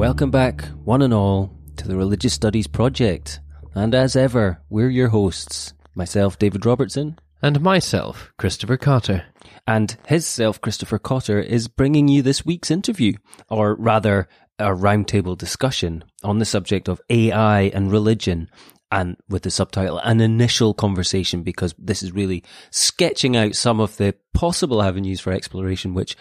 Welcome 0.00 0.30
back, 0.30 0.62
one 0.82 1.02
and 1.02 1.12
all, 1.12 1.54
to 1.76 1.86
the 1.86 1.94
Religious 1.94 2.32
Studies 2.32 2.66
Project. 2.66 3.38
And 3.74 3.94
as 3.94 4.16
ever, 4.16 4.62
we're 4.70 4.88
your 4.88 5.08
hosts. 5.08 5.74
Myself, 5.94 6.38
David 6.38 6.64
Robertson, 6.64 7.18
And 7.42 7.60
myself, 7.60 8.32
Christopher 8.38 8.78
Cotter. 8.78 9.24
and 9.66 9.98
his 10.06 10.26
self, 10.26 10.58
Christopher 10.58 10.98
Cotter, 10.98 11.38
is 11.38 11.68
bringing 11.68 12.08
you 12.08 12.22
this 12.22 12.46
week's 12.46 12.70
interview, 12.70 13.12
or 13.50 13.74
rather, 13.74 14.26
a 14.58 14.68
roundtable 14.68 15.36
discussion 15.36 16.02
on 16.24 16.38
the 16.38 16.46
subject 16.46 16.88
of 16.88 17.02
AI 17.10 17.64
and 17.64 17.92
religion, 17.92 18.48
and 18.90 19.18
with 19.28 19.42
the 19.42 19.50
subtitle, 19.50 19.98
an 19.98 20.22
initial 20.22 20.72
conversation, 20.72 21.42
because 21.42 21.74
this 21.76 22.02
is 22.02 22.10
really 22.10 22.42
sketching 22.70 23.36
out 23.36 23.54
some 23.54 23.80
of 23.80 23.98
the 23.98 24.14
possible 24.32 24.82
avenues 24.82 25.20
for 25.20 25.30
exploration, 25.30 25.92
which 25.92 26.16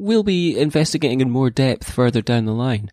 we'll 0.00 0.22
be 0.22 0.58
investigating 0.58 1.20
in 1.20 1.30
more 1.30 1.50
depth 1.50 1.92
further 1.92 2.22
down 2.22 2.46
the 2.46 2.54
line. 2.54 2.90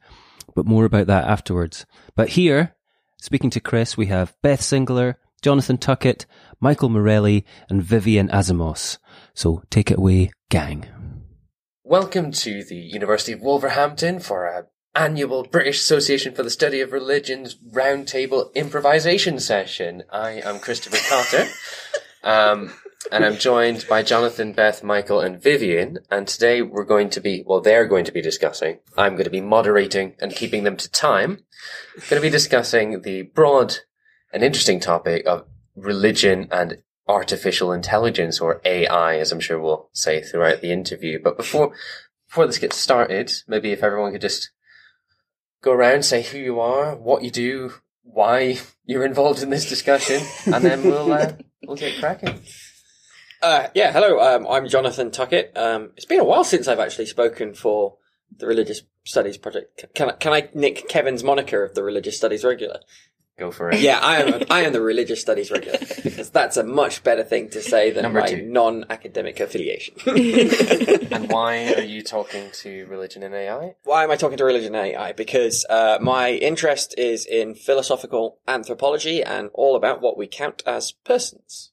But 0.57 0.65
more 0.65 0.85
about 0.85 1.05
that 1.05 1.25
afterwards. 1.25 1.85
But 2.15 2.29
here, 2.29 2.75
speaking 3.21 3.51
to 3.51 3.59
Chris, 3.59 3.95
we 3.95 4.07
have 4.07 4.33
Beth 4.41 4.61
Singler, 4.61 5.13
Jonathan 5.43 5.77
Tuckett, 5.77 6.25
Michael 6.59 6.89
Morelli, 6.89 7.45
and 7.69 7.83
Vivian 7.83 8.27
Asimos. 8.29 8.97
So 9.35 9.61
take 9.69 9.91
it 9.91 9.99
away, 9.99 10.31
gang. 10.49 10.87
Welcome 11.83 12.31
to 12.31 12.63
the 12.63 12.75
University 12.75 13.33
of 13.33 13.41
Wolverhampton 13.41 14.19
for 14.19 14.47
our 14.47 14.67
annual 14.95 15.43
British 15.43 15.79
Association 15.79 16.33
for 16.33 16.41
the 16.41 16.49
Study 16.49 16.81
of 16.81 16.91
Religions 16.91 17.55
Roundtable 17.71 18.51
Improvisation 18.55 19.39
Session. 19.39 20.01
I 20.11 20.41
am 20.43 20.57
Christopher 20.57 20.97
Cotter, 21.07 21.47
um, 22.23 22.73
and 23.11 23.23
I'm 23.23 23.37
joined 23.37 23.85
by 23.89 24.03
Jonathan, 24.03 24.53
Beth, 24.53 24.83
Michael, 24.83 25.19
and 25.19 25.41
Vivian. 25.41 25.99
And 26.09 26.27
today 26.27 26.61
we're 26.61 26.83
going 26.83 27.09
to 27.11 27.21
be, 27.21 27.43
well, 27.45 27.61
they're 27.61 27.85
going 27.85 28.05
to 28.05 28.11
be 28.11 28.21
discussing. 28.21 28.79
I'm 28.97 29.13
going 29.13 29.25
to 29.25 29.29
be 29.29 29.41
moderating 29.41 30.15
and 30.19 30.35
keeping 30.35 30.63
them 30.63 30.77
to 30.77 30.89
time. 30.91 31.43
Going 32.09 32.21
to 32.21 32.27
be 32.27 32.29
discussing 32.29 33.01
the 33.01 33.23
broad 33.23 33.77
and 34.33 34.43
interesting 34.43 34.79
topic 34.79 35.25
of 35.25 35.45
religion 35.75 36.47
and 36.51 36.79
artificial 37.07 37.71
intelligence 37.71 38.39
or 38.39 38.61
AI, 38.65 39.17
as 39.17 39.31
I'm 39.31 39.39
sure 39.39 39.59
we'll 39.59 39.89
say 39.93 40.21
throughout 40.21 40.61
the 40.61 40.71
interview. 40.71 41.19
But 41.23 41.37
before 41.37 41.73
before 42.27 42.47
this 42.47 42.57
gets 42.57 42.75
started, 42.75 43.31
maybe 43.47 43.71
if 43.71 43.83
everyone 43.83 44.11
could 44.11 44.21
just 44.21 44.51
go 45.61 45.71
around, 45.71 46.03
say 46.03 46.23
who 46.23 46.37
you 46.37 46.59
are, 46.59 46.95
what 46.95 47.23
you 47.23 47.31
do, 47.31 47.73
why 48.03 48.59
you're 48.85 49.05
involved 49.05 49.41
in 49.41 49.49
this 49.49 49.69
discussion, 49.69 50.21
and 50.45 50.63
then 50.63 50.83
we'll 50.83 51.11
uh, 51.13 51.33
we'll 51.65 51.77
get 51.77 51.99
cracking. 51.99 52.41
Uh, 53.41 53.67
yeah, 53.75 53.91
hello. 53.91 54.19
Um, 54.19 54.47
I'm 54.47 54.67
Jonathan 54.67 55.11
Tuckett. 55.11 55.55
Um, 55.55 55.91
it's 55.95 56.05
been 56.05 56.19
a 56.19 56.23
while 56.23 56.43
since 56.43 56.67
I've 56.67 56.79
actually 56.79 57.05
spoken 57.05 57.53
for 57.53 57.97
the 58.35 58.47
Religious 58.47 58.81
Studies 59.03 59.37
Project. 59.37 59.85
Can 59.93 60.09
I, 60.09 60.13
can 60.13 60.33
I 60.33 60.49
nick 60.53 60.89
Kevin's 60.89 61.23
moniker 61.23 61.63
of 61.63 61.75
the 61.75 61.83
Religious 61.83 62.17
Studies 62.17 62.43
Regular? 62.43 62.79
Go 63.37 63.51
for 63.51 63.69
it. 63.69 63.81
Yeah, 63.81 63.99
I 64.01 64.23
am. 64.23 64.43
I 64.49 64.61
am 64.61 64.73
the 64.73 64.81
Religious 64.81 65.21
Studies 65.21 65.51
Regular 65.51 65.77
because 66.03 66.31
that's 66.31 66.57
a 66.57 66.63
much 66.63 67.03
better 67.03 67.23
thing 67.23 67.49
to 67.51 67.61
say 67.61 67.91
than 67.91 68.01
Number 68.01 68.21
my 68.21 68.27
two. 68.27 68.41
non-academic 68.41 69.39
affiliation. 69.39 69.93
And 71.11 71.31
why 71.31 71.73
are 71.73 71.83
you 71.83 72.01
talking 72.03 72.49
to 72.51 72.85
religion 72.87 73.21
and 73.23 73.33
AI? 73.35 73.75
Why 73.83 74.03
am 74.03 74.11
I 74.11 74.15
talking 74.15 74.37
to 74.39 74.45
religion 74.45 74.73
and 74.75 74.87
AI? 74.87 75.11
Because 75.13 75.65
uh, 75.69 75.99
my 76.01 76.31
interest 76.31 76.95
is 76.97 77.25
in 77.25 77.53
philosophical 77.53 78.39
anthropology 78.47 79.23
and 79.23 79.49
all 79.53 79.75
about 79.75 80.01
what 80.01 80.17
we 80.17 80.27
count 80.27 80.63
as 80.65 80.91
persons. 80.91 81.71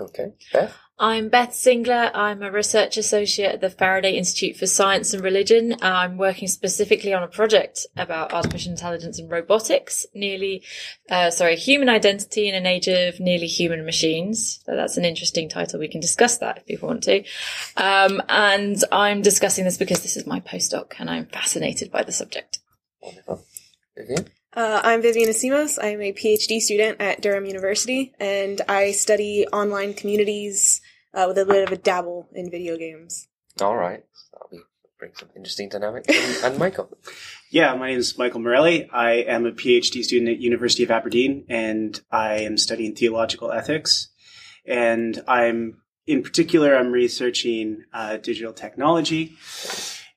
Okay, 0.00 0.32
Beth. 0.52 0.74
I'm 1.00 1.28
Beth 1.28 1.50
Singler. 1.50 2.10
I'm 2.12 2.42
a 2.42 2.50
research 2.50 2.96
associate 2.96 3.52
at 3.52 3.60
the 3.60 3.70
Faraday 3.70 4.16
Institute 4.16 4.56
for 4.56 4.66
Science 4.66 5.14
and 5.14 5.22
Religion. 5.22 5.76
I'm 5.80 6.18
working 6.18 6.48
specifically 6.48 7.14
on 7.14 7.22
a 7.22 7.28
project 7.28 7.86
about 7.96 8.32
artificial 8.32 8.72
intelligence 8.72 9.20
and 9.20 9.30
robotics, 9.30 10.06
nearly, 10.12 10.64
uh, 11.08 11.30
sorry, 11.30 11.54
human 11.54 11.88
identity 11.88 12.48
in 12.48 12.56
an 12.56 12.66
age 12.66 12.88
of 12.88 13.20
nearly 13.20 13.46
human 13.46 13.84
machines. 13.84 14.60
So 14.66 14.74
that's 14.74 14.96
an 14.96 15.04
interesting 15.04 15.48
title. 15.48 15.78
We 15.78 15.86
can 15.86 16.00
discuss 16.00 16.38
that 16.38 16.58
if 16.58 16.66
people 16.66 16.88
want 16.88 17.04
to. 17.04 17.22
Um, 17.76 18.20
and 18.28 18.82
I'm 18.90 19.22
discussing 19.22 19.64
this 19.64 19.76
because 19.76 20.02
this 20.02 20.16
is 20.16 20.26
my 20.26 20.40
postdoc 20.40 20.94
and 20.98 21.08
I'm 21.08 21.26
fascinated 21.26 21.92
by 21.92 22.02
the 22.02 22.12
subject. 22.12 22.58
Wonderful. 23.00 23.44
Vivian. 23.96 24.26
Uh, 24.54 24.80
I'm 24.82 25.02
Vivian 25.02 25.28
Asimos. 25.28 25.78
I'm 25.80 26.00
a 26.00 26.12
PhD 26.12 26.58
student 26.58 27.00
at 27.00 27.20
Durham 27.20 27.44
University, 27.44 28.14
and 28.18 28.60
I 28.66 28.92
study 28.92 29.46
online 29.52 29.92
communities 29.92 30.80
uh, 31.12 31.26
with 31.28 31.38
a 31.38 31.44
bit 31.44 31.64
of 31.64 31.72
a 31.72 31.76
dabble 31.76 32.28
in 32.32 32.50
video 32.50 32.78
games. 32.78 33.28
All 33.60 33.76
right. 33.76 34.02
That'll 34.32 34.48
be 34.50 34.60
bring 34.98 35.12
some 35.14 35.28
interesting 35.36 35.68
dynamics. 35.68 36.08
And, 36.08 36.52
and 36.52 36.58
Michael. 36.58 36.90
Yeah, 37.50 37.74
my 37.76 37.88
name 37.88 37.98
is 37.98 38.18
Michael 38.18 38.40
Morelli. 38.40 38.90
I 38.92 39.12
am 39.12 39.46
a 39.46 39.52
PhD 39.52 40.02
student 40.04 40.28
at 40.28 40.38
University 40.38 40.84
of 40.84 40.90
Aberdeen, 40.90 41.46
and 41.48 41.98
I 42.10 42.40
am 42.40 42.58
studying 42.58 42.94
theological 42.94 43.50
ethics. 43.52 44.08
And 44.66 45.22
I'm, 45.26 45.80
in 46.06 46.22
particular, 46.22 46.76
I'm 46.76 46.92
researching 46.92 47.84
uh, 47.90 48.18
digital 48.18 48.52
technology. 48.52 49.32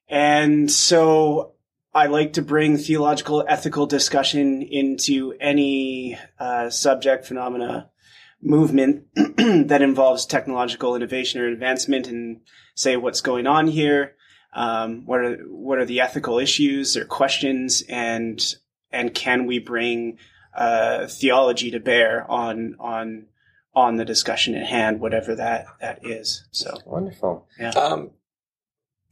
And 0.09 0.69
so 0.69 1.53
I 1.93 2.07
like 2.07 2.33
to 2.33 2.41
bring 2.41 2.77
theological 2.77 3.43
ethical 3.47 3.85
discussion 3.85 4.61
into 4.61 5.33
any 5.39 6.17
uh, 6.39 6.69
subject, 6.69 7.25
phenomena, 7.25 7.89
movement 8.41 9.05
that 9.15 9.81
involves 9.81 10.25
technological 10.25 10.95
innovation 10.95 11.41
or 11.41 11.47
advancement 11.47 12.07
and 12.07 12.41
say 12.75 12.97
what's 12.97 13.21
going 13.21 13.45
on 13.45 13.67
here 13.67 14.15
um, 14.53 15.05
what 15.05 15.19
are 15.21 15.37
what 15.47 15.77
are 15.79 15.85
the 15.85 16.01
ethical 16.01 16.39
issues 16.39 16.97
or 16.97 17.05
questions 17.05 17.83
and 17.87 18.55
and 18.91 19.13
can 19.13 19.45
we 19.45 19.59
bring 19.59 20.17
uh, 20.55 21.07
theology 21.07 21.71
to 21.71 21.79
bear 21.79 22.29
on 22.29 22.75
on 22.79 23.27
on 23.73 23.95
the 23.95 24.05
discussion 24.05 24.55
at 24.55 24.67
hand 24.67 24.99
whatever 24.99 25.35
that 25.35 25.65
that 25.79 26.05
is 26.05 26.45
so 26.51 26.77
Wonderful. 26.85 27.47
Um, 27.75 28.11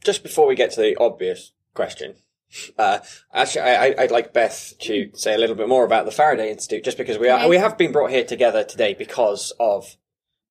just 0.04 0.22
before 0.22 0.46
we 0.46 0.54
get 0.54 0.72
to 0.72 0.80
the 0.80 0.96
obvious 0.96 1.52
question, 1.74 2.16
uh, 2.78 2.98
actually, 3.32 3.62
I, 3.62 3.86
I- 3.88 3.94
I'd 3.98 4.10
like 4.10 4.32
Beth 4.32 4.74
to 4.80 5.10
say 5.14 5.34
a 5.34 5.38
little 5.38 5.56
bit 5.56 5.68
more 5.68 5.84
about 5.84 6.04
the 6.04 6.10
Faraday 6.10 6.50
Institute, 6.50 6.84
just 6.84 6.98
because 6.98 7.18
we 7.18 7.28
are 7.28 7.38
Okay. 7.40 7.48
we 7.48 7.56
have 7.56 7.76
been 7.78 7.92
brought 7.92 8.10
here 8.10 8.24
together 8.24 8.64
today 8.64 8.94
because 8.94 9.52
of 9.60 9.96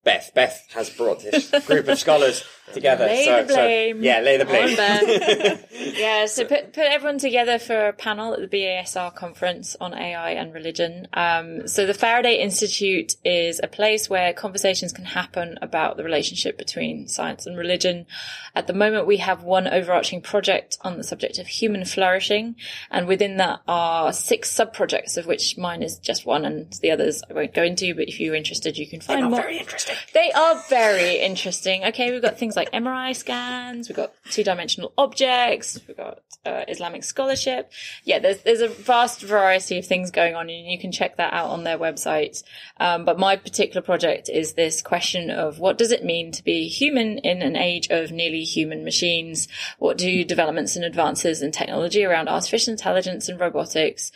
Beth. 0.02 0.30
Beth 0.34 0.66
has 0.74 0.88
brought 0.90 1.22
this 1.22 1.50
group 1.66 1.86
of 1.88 1.98
scholars 1.98 2.42
together. 2.72 3.04
Lay 3.04 3.24
so, 3.24 3.42
the 3.42 3.54
blame 3.54 3.98
so 3.98 4.02
yeah, 4.02 4.20
lay 4.20 4.36
the 4.38 4.44
blame. 4.44 4.76
Beth. 4.76 5.66
Yeah, 6.00 6.26
so 6.26 6.44
put 6.44 6.72
put 6.72 6.84
everyone 6.84 7.18
together 7.18 7.58
for 7.58 7.88
a 7.88 7.92
panel 7.92 8.32
at 8.32 8.40
the 8.40 8.46
BASR 8.46 9.14
conference 9.14 9.76
on 9.80 9.92
AI 9.92 10.30
and 10.32 10.54
religion. 10.54 11.08
Um, 11.12 11.66
so 11.68 11.86
the 11.86 11.94
Faraday 11.94 12.36
Institute 12.36 13.16
is 13.24 13.60
a 13.62 13.68
place 13.68 14.08
where 14.08 14.32
conversations 14.32 14.92
can 14.92 15.04
happen 15.04 15.58
about 15.60 15.96
the 15.96 16.04
relationship 16.04 16.56
between 16.56 17.08
science 17.08 17.46
and 17.46 17.56
religion. 17.56 18.06
At 18.54 18.66
the 18.66 18.72
moment, 18.72 19.06
we 19.06 19.18
have 19.18 19.42
one 19.42 19.66
overarching 19.66 20.22
project 20.22 20.78
on 20.82 20.96
the 20.96 21.04
subject 21.04 21.38
of 21.38 21.46
human 21.46 21.84
flourishing, 21.84 22.56
and 22.90 23.06
within 23.06 23.36
that 23.38 23.60
are 23.66 24.12
six 24.12 24.50
sub-projects, 24.50 25.16
of 25.16 25.26
which 25.26 25.58
mine 25.58 25.82
is 25.82 25.98
just 25.98 26.24
one, 26.24 26.44
and 26.44 26.72
the 26.82 26.90
others 26.90 27.22
I 27.28 27.34
won't 27.34 27.54
go 27.54 27.62
into. 27.62 27.94
But 27.94 28.08
if 28.08 28.20
you're 28.20 28.34
interested, 28.34 28.78
you 28.78 28.86
can 28.86 29.00
find 29.00 29.30
more. 29.30 29.42
Very 29.42 29.58
interesting. 29.58 29.89
They 30.14 30.32
are 30.32 30.62
very 30.68 31.16
interesting. 31.16 31.84
Okay, 31.84 32.10
we've 32.10 32.22
got 32.22 32.38
things 32.38 32.56
like 32.56 32.70
MRI 32.72 33.14
scans, 33.14 33.88
we've 33.88 33.96
got 33.96 34.12
two-dimensional 34.30 34.92
objects, 34.96 35.78
we've 35.86 35.96
got 35.96 36.20
uh, 36.44 36.64
Islamic 36.68 37.04
scholarship. 37.04 37.70
Yeah, 38.04 38.18
there's 38.18 38.42
there's 38.42 38.60
a 38.60 38.68
vast 38.68 39.20
variety 39.22 39.78
of 39.78 39.86
things 39.86 40.10
going 40.10 40.34
on, 40.34 40.48
and 40.48 40.66
you 40.66 40.78
can 40.78 40.92
check 40.92 41.16
that 41.16 41.32
out 41.32 41.50
on 41.50 41.64
their 41.64 41.78
website. 41.78 42.42
Um, 42.78 43.04
but 43.04 43.18
my 43.18 43.36
particular 43.36 43.82
project 43.82 44.28
is 44.28 44.54
this 44.54 44.82
question 44.82 45.30
of 45.30 45.58
what 45.58 45.78
does 45.78 45.92
it 45.92 46.04
mean 46.04 46.32
to 46.32 46.44
be 46.44 46.68
human 46.68 47.18
in 47.18 47.42
an 47.42 47.56
age 47.56 47.88
of 47.90 48.10
nearly 48.10 48.44
human 48.44 48.84
machines? 48.84 49.48
What 49.78 49.98
do 49.98 50.24
developments 50.24 50.76
and 50.76 50.84
advances 50.84 51.42
in 51.42 51.52
technology 51.52 52.04
around 52.04 52.28
artificial 52.28 52.72
intelligence 52.72 53.28
and 53.28 53.38
robotics 53.38 54.12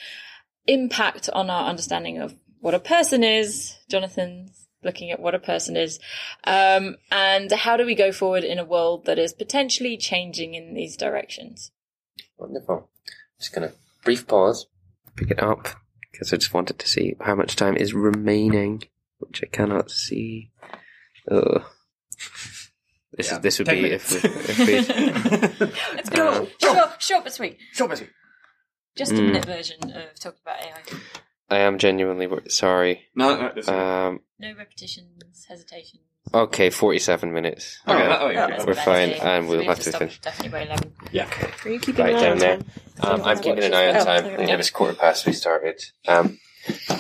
impact 0.67 1.29
on 1.33 1.51
our 1.51 1.69
understanding 1.69 2.19
of 2.19 2.35
what 2.61 2.75
a 2.75 2.81
person 2.81 3.23
is? 3.23 3.77
Jonathan's 3.89 4.64
looking 4.85 5.11
at 5.11 5.21
what 5.21 5.35
a 5.35 5.39
person 5.39 5.77
is. 5.77 5.99
Um, 6.45 6.97
and 7.11 7.51
how 7.51 7.77
do 7.77 7.85
we 7.87 7.95
go 7.95 8.13
forward 8.13 8.45
in 8.45 8.59
a 8.59 8.65
world 8.65 9.07
that 9.07 9.19
is 9.19 9.33
potentially 9.33 9.97
changing 9.97 10.55
in 10.55 10.75
these 10.75 10.97
directions? 10.97 11.71
Wonderful. 12.39 12.91
Just 13.39 13.55
gonna 13.55 13.73
brief 14.05 14.27
pause, 14.27 14.67
pick 15.17 15.31
it 15.31 15.43
up 15.43 15.69
because 16.13 16.33
I 16.33 16.37
just 16.37 16.55
wanted 16.55 16.79
to 16.79 16.89
see 16.89 17.17
how 17.21 17.35
much 17.35 17.57
time 17.57 17.77
is 17.77 17.95
remaining, 17.95 18.83
which 19.19 19.43
I 19.43 19.47
cannot 19.47 19.91
see. 19.91 20.51
Ugh. 21.31 21.63
This 23.17 23.31
is 23.31 23.39
this 23.41 23.59
would 23.59 23.67
Ten 23.67 23.83
be 23.83 23.91
if 23.93 24.11
we, 24.11 24.31
if 24.31 24.59
we 24.59 25.67
Let's 25.95 26.11
go. 26.11 26.49
short, 26.61 27.03
short 27.03 27.25
but 27.25 27.33
sweet. 27.33 27.59
Short 27.73 27.91
but 27.91 27.99
sweet. 27.99 28.11
Just 28.97 29.13
a 29.13 29.15
minute 29.17 29.45
version 29.45 29.79
of 29.91 30.19
talking 30.19 30.41
about 30.45 30.61
AI. 30.65 30.83
I 31.51 31.59
am 31.59 31.79
genuinely 31.79 32.29
sorry. 32.49 33.07
No, 33.15 33.37
no, 33.37 33.53
this 33.55 33.69
Um, 33.69 34.21
No 34.39 34.55
repetitions, 34.57 35.45
hesitations. 35.47 36.03
okay, 36.33 36.71
forty-seven 36.71 37.33
minutes. 37.33 37.81
Okay, 37.87 38.03
Uh, 38.03 38.09
that- 38.09 38.23
oh, 38.23 38.31
yeah, 38.31 38.47
That's 38.49 38.65
we're 38.67 38.75
fine, 38.75 39.11
So 39.17 39.23
and 39.23 39.49
we'll 39.49 39.59
we 39.61 39.65
have 39.67 39.79
to 39.81 39.91
stop 39.91 39.99
finish. 40.01 40.21
Definitely 40.21 40.49
by 40.51 40.63
eleven. 40.63 40.95
Yeah. 41.13 41.29
Are 41.65 41.69
you 41.71 41.79
keeping 41.79 42.05
Right 42.05 42.15
an 42.15 42.19
eye 42.19 42.23
down 42.23 42.33
on 42.33 42.39
there. 42.39 42.57
time? 42.57 42.67
Um, 43.03 43.23
I'm 43.25 43.39
keeping 43.39 43.63
an 43.65 43.75
eye 43.75 43.89
on 43.91 43.97
Oh, 43.97 44.05
time. 44.05 44.23
there 44.25 44.33
I 44.33 44.35
we 44.35 44.37
think 44.39 44.49
go. 44.49 44.55
it 44.55 44.57
was 44.57 44.71
quarter 44.71 44.95
past 44.95 45.27
we 45.27 45.33
started. 45.33 45.83
Um, 46.09 46.39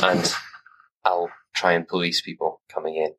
and 0.03 0.33
I'll 1.05 1.31
try 1.55 1.73
and 1.73 1.89
police 1.89 2.21
people 2.21 2.61
coming 2.69 2.97
in. 2.97 3.15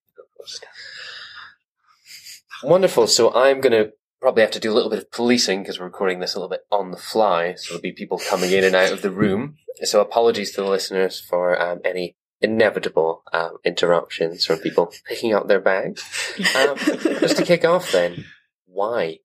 Wonderful. 2.63 3.07
So 3.07 3.33
I'm 3.33 3.61
going 3.61 3.73
to 3.73 3.91
probably 4.25 4.41
have 4.41 4.49
to 4.49 4.59
do 4.59 4.71
a 4.71 4.73
little 4.73 4.89
bit 4.89 4.97
of 4.97 5.11
policing 5.11 5.61
because 5.61 5.79
we're 5.79 5.85
recording 5.85 6.19
this 6.19 6.33
a 6.33 6.39
little 6.39 6.49
bit 6.49 6.65
on 6.71 6.89
the 6.89 6.97
fly. 6.97 7.53
So 7.53 7.75
there'll 7.75 7.81
be 7.83 7.91
people 7.91 8.17
coming 8.17 8.51
in 8.51 8.63
and 8.63 8.75
out 8.75 8.91
of 8.91 9.03
the 9.03 9.11
room. 9.11 9.57
So 9.83 10.01
apologies 10.01 10.51
to 10.53 10.63
the 10.63 10.67
listeners 10.67 11.19
for 11.19 11.61
um, 11.61 11.79
any 11.85 12.15
inevitable 12.41 13.21
um, 13.33 13.57
interruptions 13.63 14.43
from 14.43 14.57
people 14.57 14.91
picking 15.07 15.31
up 15.31 15.47
their 15.47 15.59
bags. 15.59 16.03
Um, 16.55 16.75
just 16.75 17.37
to 17.37 17.45
kick 17.45 17.65
off 17.65 17.91
then, 17.91 18.25
why? 18.65 19.19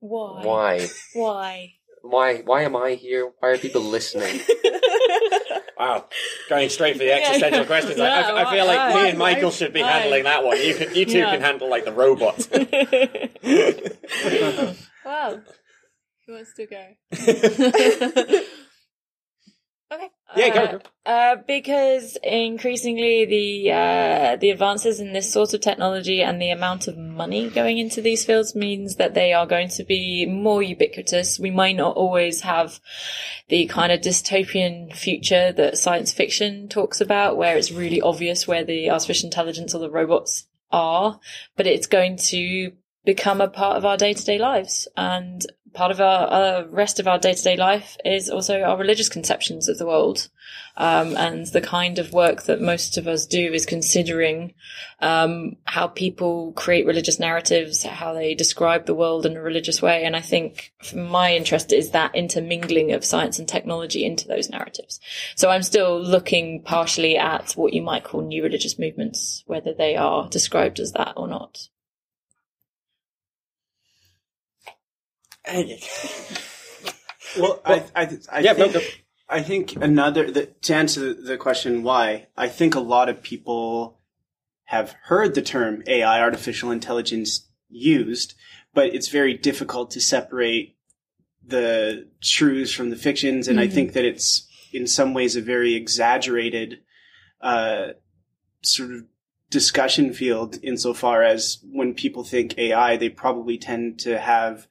Why? 0.00 0.42
Why? 0.44 0.88
Why? 1.14 1.72
Why? 2.02 2.42
Why 2.42 2.62
am 2.64 2.76
I 2.76 2.96
here? 2.96 3.32
Why 3.38 3.48
are 3.48 3.56
people 3.56 3.80
listening? 3.80 4.40
Wow, 5.82 6.06
going 6.48 6.68
straight 6.68 6.92
for 6.92 7.00
the 7.00 7.12
existential 7.18 7.64
questions. 7.64 7.98
I, 7.98 8.06
I, 8.08 8.44
I 8.44 8.54
feel 8.54 8.66
like 8.66 8.94
Yeah, 8.94 9.02
me 9.02 9.08
and 9.10 9.18
Michael 9.18 9.50
should 9.50 9.72
be 9.72 9.80
handling 9.80 10.22
that 10.22 10.44
one. 10.44 10.56
You 10.58 10.76
can, 10.76 10.94
you 10.94 11.04
two 11.04 11.18
Yeah. 11.18 11.32
can 11.32 11.40
handle 11.40 11.68
like 11.68 11.84
the 11.84 11.90
robots. 11.92 12.48
wow. 15.04 15.40
Who 16.28 16.34
wants 16.34 16.52
to 16.54 16.66
go? 16.66 16.86
Okay. 19.92 20.10
Yeah, 20.36 20.48
go, 20.48 20.60
Uh, 20.60 20.72
go. 20.72 20.80
Uh, 21.04 21.36
because 21.46 22.16
increasingly 22.22 23.24
the 23.24 23.72
uh, 23.72 24.36
the 24.36 24.50
advances 24.50 25.00
in 25.00 25.12
this 25.12 25.30
sort 25.30 25.52
of 25.52 25.60
technology 25.60 26.22
and 26.22 26.40
the 26.40 26.50
amount 26.50 26.88
of 26.88 26.96
money 26.96 27.50
going 27.50 27.78
into 27.78 28.00
these 28.00 28.24
fields 28.24 28.54
means 28.54 28.96
that 28.96 29.14
they 29.14 29.32
are 29.32 29.46
going 29.46 29.68
to 29.68 29.84
be 29.84 30.26
more 30.26 30.62
ubiquitous. 30.62 31.38
We 31.38 31.50
might 31.50 31.76
not 31.76 31.96
always 31.96 32.40
have 32.42 32.80
the 33.48 33.66
kind 33.66 33.92
of 33.92 34.00
dystopian 34.00 34.94
future 34.94 35.52
that 35.52 35.78
science 35.78 36.12
fiction 36.12 36.68
talks 36.68 37.00
about, 37.00 37.36
where 37.36 37.56
it's 37.56 37.72
really 37.72 38.00
obvious 38.00 38.48
where 38.48 38.64
the 38.64 38.90
artificial 38.90 39.26
intelligence 39.26 39.74
or 39.74 39.78
the 39.78 39.90
robots 39.90 40.46
are, 40.70 41.20
but 41.56 41.66
it's 41.66 41.86
going 41.86 42.16
to 42.16 42.72
become 43.04 43.40
a 43.40 43.48
part 43.48 43.76
of 43.76 43.84
our 43.84 43.96
day 43.96 44.12
to 44.12 44.24
day 44.24 44.38
lives. 44.38 44.88
And 44.96 45.44
part 45.72 45.90
of 45.90 46.00
our 46.00 46.30
uh, 46.30 46.66
rest 46.68 47.00
of 47.00 47.08
our 47.08 47.18
day 47.18 47.32
to 47.32 47.42
day 47.42 47.56
life 47.56 47.96
is 48.04 48.28
also 48.28 48.60
our 48.60 48.76
religious 48.76 49.08
conceptions 49.08 49.68
of 49.68 49.78
the 49.78 49.86
world. 49.86 50.28
Um, 50.76 51.16
and 51.16 51.46
the 51.46 51.60
kind 51.60 51.98
of 51.98 52.12
work 52.12 52.44
that 52.44 52.60
most 52.60 52.96
of 52.98 53.06
us 53.06 53.26
do 53.26 53.52
is 53.52 53.66
considering 53.66 54.54
um, 55.00 55.56
how 55.64 55.88
people 55.88 56.52
create 56.52 56.86
religious 56.86 57.18
narratives, 57.18 57.82
how 57.82 58.14
they 58.14 58.34
describe 58.34 58.86
the 58.86 58.94
world 58.94 59.26
in 59.26 59.36
a 59.36 59.42
religious 59.42 59.82
way. 59.82 60.04
And 60.04 60.16
I 60.16 60.20
think 60.20 60.72
my 60.94 61.34
interest 61.34 61.72
is 61.72 61.90
that 61.90 62.14
intermingling 62.14 62.92
of 62.92 63.04
science 63.04 63.38
and 63.38 63.48
technology 63.48 64.04
into 64.04 64.28
those 64.28 64.50
narratives. 64.50 65.00
So 65.36 65.50
I'm 65.50 65.62
still 65.62 66.00
looking 66.00 66.62
partially 66.62 67.16
at 67.16 67.52
what 67.52 67.72
you 67.72 67.82
might 67.82 68.04
call 68.04 68.22
new 68.22 68.42
religious 68.42 68.78
movements, 68.78 69.42
whether 69.46 69.72
they 69.72 69.96
are 69.96 70.28
described 70.28 70.80
as 70.80 70.92
that 70.92 71.14
or 71.16 71.28
not. 71.28 71.68
Well, 77.38 77.60
I, 77.64 77.84
I, 77.94 78.18
I 78.30 78.40
Yeah, 78.40 78.54
think. 78.54 79.02
I 79.28 79.42
think 79.42 79.76
another 79.76 80.30
the, 80.30 80.46
to 80.46 80.74
answer 80.74 81.14
the 81.14 81.38
question 81.38 81.82
why 81.82 82.26
I 82.36 82.48
think 82.48 82.74
a 82.74 82.80
lot 82.80 83.08
of 83.08 83.22
people 83.22 83.98
have 84.64 84.94
heard 85.04 85.34
the 85.34 85.42
term 85.42 85.82
AI, 85.86 86.20
artificial 86.20 86.70
intelligence, 86.70 87.48
used, 87.70 88.34
but 88.74 88.94
it's 88.94 89.08
very 89.08 89.34
difficult 89.34 89.90
to 89.92 90.00
separate 90.00 90.76
the 91.44 92.08
truths 92.22 92.72
from 92.72 92.90
the 92.90 92.96
fictions, 92.96 93.48
and 93.48 93.58
I 93.58 93.66
think 93.68 93.94
that 93.94 94.04
it's 94.04 94.46
in 94.72 94.86
some 94.86 95.14
ways 95.14 95.34
a 95.34 95.40
very 95.40 95.74
exaggerated 95.74 96.80
uh, 97.40 97.88
sort 98.62 98.90
of 98.92 99.04
discussion 99.50 100.12
field 100.12 100.58
insofar 100.62 101.22
as 101.22 101.58
when 101.70 101.94
people 101.94 102.24
think 102.24 102.56
AI, 102.58 102.96
they 102.96 103.08
probably 103.08 103.58
tend 103.58 103.98
to 104.00 104.18
have 104.18 104.66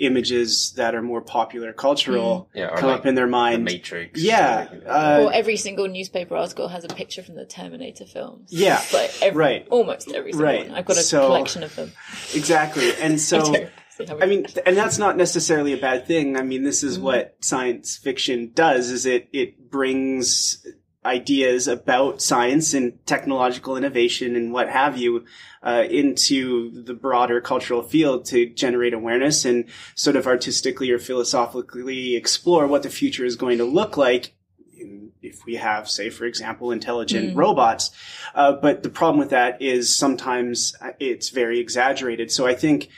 images 0.00 0.72
that 0.72 0.94
are 0.94 1.02
more 1.02 1.20
popular 1.20 1.72
cultural 1.72 2.48
Yeah, 2.54 2.74
come 2.76 2.88
like 2.90 3.00
up 3.00 3.06
in 3.06 3.14
their 3.14 3.26
The 3.26 3.30
mind. 3.30 3.64
Matrix. 3.64 4.20
Yeah, 4.20 4.66
uh, 4.86 5.24
or 5.26 5.32
every 5.32 5.56
single 5.56 5.86
newspaper 5.88 6.36
article 6.36 6.68
has 6.68 6.84
a 6.84 6.88
picture 6.88 7.22
from 7.22 7.36
the 7.36 7.44
Terminator 7.44 8.06
films. 8.06 8.48
Yeah, 8.52 8.82
like 8.92 9.12
every, 9.22 9.38
right. 9.38 9.66
almost 9.70 10.10
every 10.10 10.32
single 10.32 10.46
Right. 10.46 10.68
one. 10.68 10.76
I've 10.78 10.86
got 10.86 10.96
a 10.96 11.00
So- 11.02 11.26
collection 11.26 11.62
of 11.62 11.74
them. 11.76 11.92
exactly. 12.34 12.90
And 13.00 13.20
so, 13.30 13.40
I 13.40 13.42
do. 13.60 13.68
See 13.90 14.06
how 14.06 14.18
I 14.18 14.26
mean, 14.26 14.46
and 14.64 14.76
that's 14.76 14.96
not 14.98 15.16
necessarily 15.18 15.72
a 15.74 15.76
bad 15.76 16.06
thing. 16.06 16.36
I 16.36 16.42
mean, 16.42 16.62
this 16.62 16.82
is 16.82 16.98
what 16.98 17.36
science 17.40 17.96
fiction 17.98 18.52
does: 18.54 18.90
is 18.90 19.04
it 19.04 19.28
it 19.32 19.70
brings 19.70 20.66
ideas 21.04 21.66
about 21.66 22.20
science 22.20 22.74
and 22.74 23.04
technological 23.06 23.76
innovation 23.76 24.36
and 24.36 24.52
what 24.52 24.68
have 24.68 24.98
you 24.98 25.24
uh, 25.62 25.84
into 25.88 26.82
the 26.82 26.92
broader 26.92 27.40
cultural 27.40 27.82
field 27.82 28.26
to 28.26 28.50
generate 28.50 28.92
awareness 28.92 29.44
and 29.44 29.64
sort 29.94 30.16
of 30.16 30.26
artistically 30.26 30.90
or 30.90 30.98
philosophically 30.98 32.16
explore 32.16 32.66
what 32.66 32.82
the 32.82 32.90
future 32.90 33.24
is 33.24 33.36
going 33.36 33.56
to 33.58 33.64
look 33.64 33.96
like 33.96 34.34
if 35.22 35.44
we 35.44 35.56
have, 35.56 35.88
say, 35.88 36.10
for 36.10 36.24
example, 36.24 36.72
intelligent 36.72 37.36
robots. 37.36 37.90
Uh, 38.34 38.52
but 38.52 38.82
the 38.82 38.88
problem 38.88 39.18
with 39.18 39.30
that 39.30 39.60
is 39.60 39.94
sometimes 39.94 40.74
uh, 40.80 40.92
it's 40.98 41.28
very 41.28 41.60
exaggerated. 41.60 42.30
So 42.30 42.46
I 42.46 42.54
think 42.54 42.88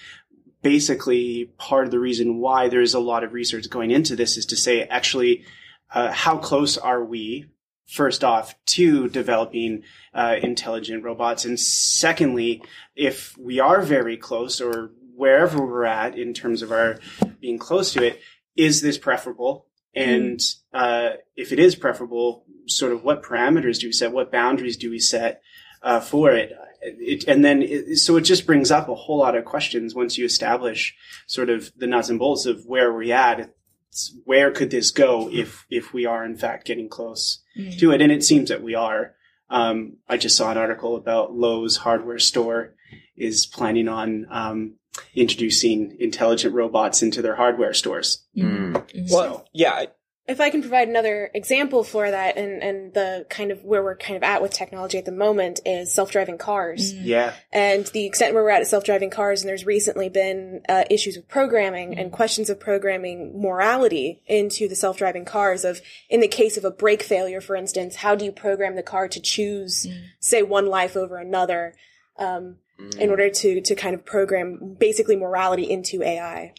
basically 0.63 1.51
part 1.59 1.85
of 1.85 1.91
the 1.91 1.99
reason 1.99 2.39
why 2.39 2.69
there's 2.69 2.95
a 2.95 3.01
lot 3.01 3.25
of 3.25 3.33
research 3.33 3.69
going 3.69 3.91
into 3.91 4.15
this 4.15 4.37
is 4.37 4.47
to 4.47 4.57
say 4.57 4.83
actually 4.85 5.45
uh, 5.93 6.13
how 6.13 6.39
close 6.39 6.79
are 6.79 7.05
we 7.05 7.47
first 7.93 8.25
off 8.25 8.55
to 8.65 9.09
developing 9.09 9.83
uh, 10.15 10.37
intelligent 10.43 11.05
robots. 11.05 11.45
And 11.45 11.61
secondly 11.61 12.63
if 12.97 13.37
we 13.37 13.61
are 13.61 13.83
very 13.83 14.17
close 14.17 14.61
or 14.61 14.93
wherever 15.15 15.65
we're 15.65 15.85
at 15.85 16.19
in 16.19 16.33
terms 16.33 16.63
of 16.63 16.73
our 16.73 16.99
being 17.41 17.59
close 17.59 17.93
to 17.93 18.05
it 18.05 18.21
is 18.57 18.81
this 18.81 18.99
preferable? 18.99 19.67
And 19.95 20.41
uh, 20.73 21.11
if 21.37 21.53
it 21.53 21.59
is 21.59 21.75
preferable 21.75 22.45
sort 22.67 22.93
of 22.93 23.05
what 23.05 23.23
parameters 23.23 23.79
do 23.79 23.89
we 23.89 23.93
set? 23.93 24.13
What 24.13 24.33
boundaries 24.33 24.77
do 24.77 24.91
we 24.91 24.99
set 24.99 25.43
uh, 25.83 26.01
for 26.01 26.31
it. 26.31 26.53
it 26.81 27.25
and 27.27 27.45
then 27.45 27.63
it, 27.63 27.97
so 27.99 28.17
it 28.17 28.23
just 28.23 28.47
brings 28.47 28.71
up 28.71 28.89
a 28.89 28.95
whole 28.95 29.19
lot 29.19 29.37
of 29.37 29.45
questions 29.45 29.95
once 29.95 30.17
you 30.17 30.25
establish 30.25 30.95
sort 31.27 31.51
of 31.51 31.73
the 31.77 31.87
nuts 31.87 32.09
and 32.09 32.19
bolts 32.19 32.47
of 32.47 32.65
where 32.65 32.93
we're 32.93 33.13
at? 33.15 33.53
It's 33.89 34.17
where 34.25 34.51
could 34.51 34.71
this 34.71 34.91
go 34.91 35.29
if 35.31 35.67
if 35.71 35.93
we 35.93 36.07
are 36.07 36.25
in 36.25 36.37
fact 36.37 36.67
getting 36.67 36.89
close 36.89 37.42
to 37.79 37.91
it. 37.93 38.01
And 38.01 38.13
it 38.13 38.25
seems 38.25 38.49
that 38.49 38.63
we 38.63 38.75
are. 38.75 39.15
Um, 39.51 39.99
i 40.09 40.17
just 40.17 40.37
saw 40.37 40.51
an 40.51 40.57
article 40.57 40.97
about 40.97 41.35
Lowe's 41.35 41.77
hardware 41.77 42.19
store 42.19 42.75
is 43.17 43.45
planning 43.45 43.87
on 43.87 44.27
um, 44.31 44.75
introducing 45.15 45.97
intelligent 46.01 46.55
robots 46.55 47.03
into 47.03 47.21
their 47.21 47.37
hardware 47.37 47.75
stores. 47.75 48.25
Mm. 48.37 49.11
Well, 49.11 49.47
yeah, 49.53 49.73
I- 49.73 49.89
if 50.29 50.41
I 50.41 50.51
can 50.51 50.61
provide 50.61 50.89
another 50.89 51.31
example 51.35 51.83
for 51.83 52.09
that 52.09 52.37
and, 52.37 52.63
and 52.63 52.95
the 52.95 53.27
kind 53.29 53.51
of 53.51 53.65
where 53.65 53.83
we're 53.83 53.97
kind 53.97 54.17
of 54.17 54.23
at 54.23 54.41
with 54.41 54.53
technology 54.53 54.97
at 54.97 55.05
the 55.05 55.13
moment 55.13 55.59
is 55.67 55.93
self-driving 55.93 56.39
cars. 56.39 56.95
Yeah. 56.95 57.35
And 57.53 57.87
the 57.87 58.07
extent 58.07 58.33
where 58.33 58.45
we're 58.45 58.51
at 58.51 58.61
at 58.61 58.69
self-driving 58.69 59.11
cars 59.11 59.43
and 59.43 59.49
there's 59.49 59.67
recently 59.67 60.09
been 60.09 60.63
uh, 60.69 60.85
issues 60.89 61.17
with 61.17 61.27
programming 61.29 61.99
and 61.99 62.13
questions 62.13 62.51
of 62.51 62.61
programming 62.61 63.41
morality 63.41 64.23
into 64.27 64.69
the 64.69 64.77
self-driving 64.77 65.25
cars 65.25 65.65
of 65.65 65.81
in 66.09 66.21
the 66.21 66.29
case 66.29 66.57
of 66.57 66.65
a 66.65 66.71
brake 66.71 67.03
failure 67.03 67.41
for 67.41 67.57
instance 67.57 67.97
how 67.97 68.15
do 68.15 68.25
you 68.25 68.33
program 68.33 68.77
the 68.77 68.83
car 68.83 69.09
to 69.09 69.21
choose 69.21 69.87
say 70.21 70.43
one 70.43 70.67
life 70.67 70.97
over 70.97 71.17
another 71.17 71.75
um, 72.19 72.57
in 72.99 73.11
order 73.11 73.29
to 73.29 73.61
to 73.61 73.75
kind 73.75 73.95
of 73.95 74.05
program 74.05 74.77
basically 74.79 75.17
morality 75.17 75.69
into 75.69 76.03
ai 76.03 76.53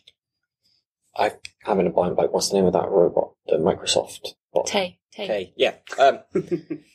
I 1.15 1.33
having 1.63 1.87
a 1.87 1.89
blind 1.89 2.15
blank. 2.15 2.33
What's 2.33 2.49
the 2.49 2.55
name 2.55 2.65
of 2.65 2.73
that 2.73 2.89
robot? 2.89 3.31
The 3.47 3.57
Microsoft 3.57 4.33
bot. 4.53 4.67
Tay, 4.67 4.99
Tay. 5.11 5.23
Okay, 5.23 5.53
yeah, 5.55 5.75
um, 5.99 6.19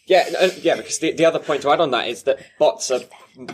yeah, 0.07 0.29
uh, 0.41 0.51
yeah. 0.61 0.77
Because 0.77 0.99
the, 0.99 1.13
the 1.13 1.25
other 1.25 1.39
point 1.39 1.63
to 1.63 1.71
add 1.71 1.81
on 1.81 1.91
that 1.93 2.09
is 2.09 2.25
that 2.25 2.41
bots 2.59 2.91
are 2.91 3.01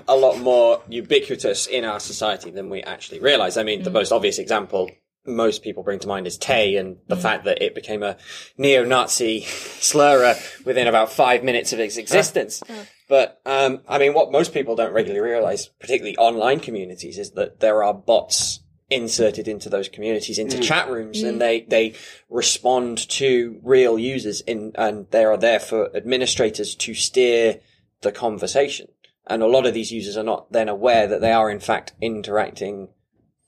a 0.09 0.17
lot 0.17 0.39
more 0.41 0.83
ubiquitous 0.89 1.67
in 1.67 1.85
our 1.85 2.01
society 2.01 2.51
than 2.51 2.71
we 2.71 2.83
actually 2.83 3.21
realize. 3.21 3.57
I 3.57 3.63
mean, 3.63 3.83
the 3.83 3.91
most 3.91 4.13
obvious 4.13 4.39
example 4.39 4.91
most 5.27 5.63
people 5.63 5.83
bring 5.83 5.99
to 6.01 6.09
mind 6.09 6.27
is 6.27 6.37
Tay 6.37 6.77
and 6.77 6.99
the 7.09 7.17
fact 7.17 7.45
that 7.45 7.63
it 7.63 7.75
became 7.75 8.03
a 8.03 8.17
neo-Nazi 8.59 9.41
slur 9.81 10.37
within 10.65 10.87
about 10.87 11.13
five 11.13 11.43
minutes 11.43 11.73
of 11.73 11.81
its 11.81 11.97
existence. 11.97 12.63
But 13.09 13.41
um, 13.45 13.81
I 13.89 13.99
mean, 13.99 14.15
what 14.15 14.33
most 14.33 14.53
people 14.53 14.77
don't 14.77 14.93
regularly 14.93 15.27
realize, 15.27 15.67
particularly 15.67 16.17
online 16.17 16.61
communities, 16.61 17.19
is 17.19 17.33
that 17.33 17.61
there 17.61 17.83
are 17.83 17.95
bots 17.95 18.61
inserted 18.91 19.49
into 19.49 19.69
those 19.69 19.89
communities, 19.89 20.39
into 20.39 20.59
mm. 20.59 20.63
chat 20.63 20.91
rooms, 20.91 21.23
and 21.23 21.37
mm. 21.37 21.41
they 21.41 21.61
they 21.63 21.95
respond 22.29 23.09
to 23.11 23.61
real 23.63 23.99
users, 23.99 24.41
in 24.43 24.73
and 24.75 25.07
they 25.11 25.25
are 25.25 25.37
there 25.37 25.61
for 25.61 25.95
administrators 25.97 26.75
to 26.75 26.95
steer 26.95 27.61
the 28.03 28.13
conversation. 28.13 28.89
And 29.27 29.43
a 29.43 29.47
lot 29.47 29.67
of 29.67 29.75
these 29.75 29.91
users 29.91 30.17
are 30.17 30.23
not 30.23 30.53
then 30.53 30.69
aware 30.69 31.07
that 31.07 31.21
they 31.21 31.33
are 31.33 31.51
in 31.51 31.61
fact 31.61 31.95
interacting 32.01 32.89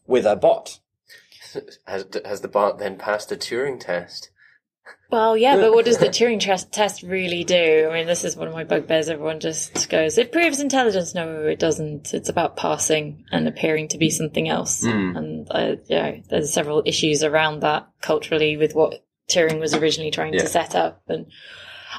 with 0.06 0.24
a 0.24 0.36
bot. 0.36 0.80
Has 1.86 2.06
has 2.24 2.40
the 2.40 2.48
bot 2.48 2.78
then 2.78 2.96
passed 2.96 3.28
the 3.28 3.36
Turing 3.36 3.78
test? 3.78 4.30
Well, 5.10 5.36
yeah, 5.36 5.56
but 5.56 5.72
what 5.72 5.84
does 5.84 5.98
the 5.98 6.06
Turing 6.08 6.40
test 6.70 7.02
really 7.02 7.44
do? 7.44 7.88
I 7.90 7.94
mean, 7.94 8.06
this 8.06 8.24
is 8.24 8.36
one 8.36 8.48
of 8.48 8.54
my 8.54 8.64
bugbears. 8.64 9.08
Everyone 9.08 9.38
just 9.38 9.88
goes, 9.88 10.18
it 10.18 10.32
proves 10.32 10.60
intelligence. 10.60 11.14
No, 11.14 11.42
it 11.46 11.58
doesn't. 11.60 12.12
It's 12.12 12.28
about 12.28 12.56
passing 12.56 13.24
and 13.30 13.46
appearing 13.46 13.88
to 13.88 13.98
be 13.98 14.10
something 14.10 14.48
else. 14.48 14.82
And, 14.82 15.46
uh, 15.50 15.76
yeah, 15.86 16.16
there's 16.28 16.52
several 16.52 16.82
issues 16.84 17.22
around 17.22 17.60
that 17.60 17.88
culturally 18.00 18.56
with 18.56 18.74
what 18.74 19.04
Turing 19.28 19.60
was 19.60 19.74
originally 19.74 20.10
trying 20.10 20.34
Yeah. 20.34 20.40
to 20.42 20.48
set 20.48 20.74
up. 20.74 21.02
And 21.08 21.26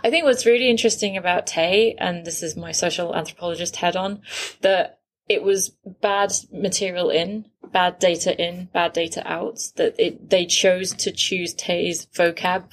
I 0.04 0.10
think 0.10 0.26
what's 0.26 0.46
really 0.46 0.70
interesting 0.70 1.18
about 1.18 1.48
Tay, 1.48 1.96
and 1.98 2.26
this 2.26 2.44
is 2.44 2.56
my 2.58 2.72
social 2.72 3.16
anthropologist 3.16 3.78
head 3.78 3.96
on, 3.96 4.22
that 4.62 4.97
it 5.30 5.44
was 5.44 5.70
bad 6.02 6.34
material 6.52 7.10
in, 7.10 7.46
bad 7.72 8.00
data 8.00 8.38
in, 8.38 8.70
bad 8.74 8.94
data 8.94 9.22
out. 9.30 9.60
That 9.76 9.96
it 10.00 10.30
they 10.30 10.46
chose 10.46 10.94
to 10.94 11.12
choose 11.12 11.54
Tay's 11.54 12.06
vocab 12.08 12.66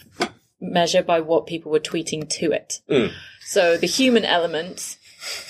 measure 0.61 1.03
by 1.03 1.21
what 1.21 1.47
people 1.47 1.71
were 1.71 1.81
tweeting 1.81 2.29
to 2.29 2.53
it. 2.53 2.81
So 3.45 3.77
the 3.77 3.87
human 3.87 4.25
element. 4.25 4.99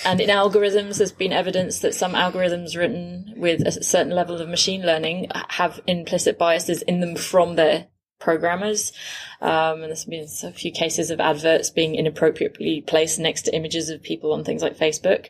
And 0.05 0.21
in 0.21 0.31
algorithms, 0.31 0.99
there's 0.99 1.11
been 1.11 1.33
evidence 1.33 1.81
that 1.81 1.97
some 1.97 2.13
algorithms 2.13 2.77
written 2.77 3.35
with 3.37 3.67
a 3.67 3.73
certain 3.83 4.15
level 4.15 4.41
of 4.41 4.49
machine 4.49 4.83
learning 4.83 5.33
have 5.49 5.81
implicit 5.89 6.39
biases 6.39 6.83
in 6.83 7.01
them 7.01 7.17
from 7.17 7.57
their 7.57 7.89
programmers. 8.21 8.93
Um, 9.41 9.83
and 9.83 9.85
there's 9.85 10.05
been 10.05 10.29
a 10.45 10.53
few 10.53 10.71
cases 10.71 11.11
of 11.11 11.19
adverts 11.21 11.71
being 11.71 11.97
inappropriately 11.97 12.83
placed 12.83 13.19
next 13.19 13.43
to 13.43 13.55
images 13.55 13.91
of 13.91 14.01
people 14.03 14.33
on 14.33 14.45
things 14.45 14.63
like 14.63 14.79
Facebook. 14.79 15.29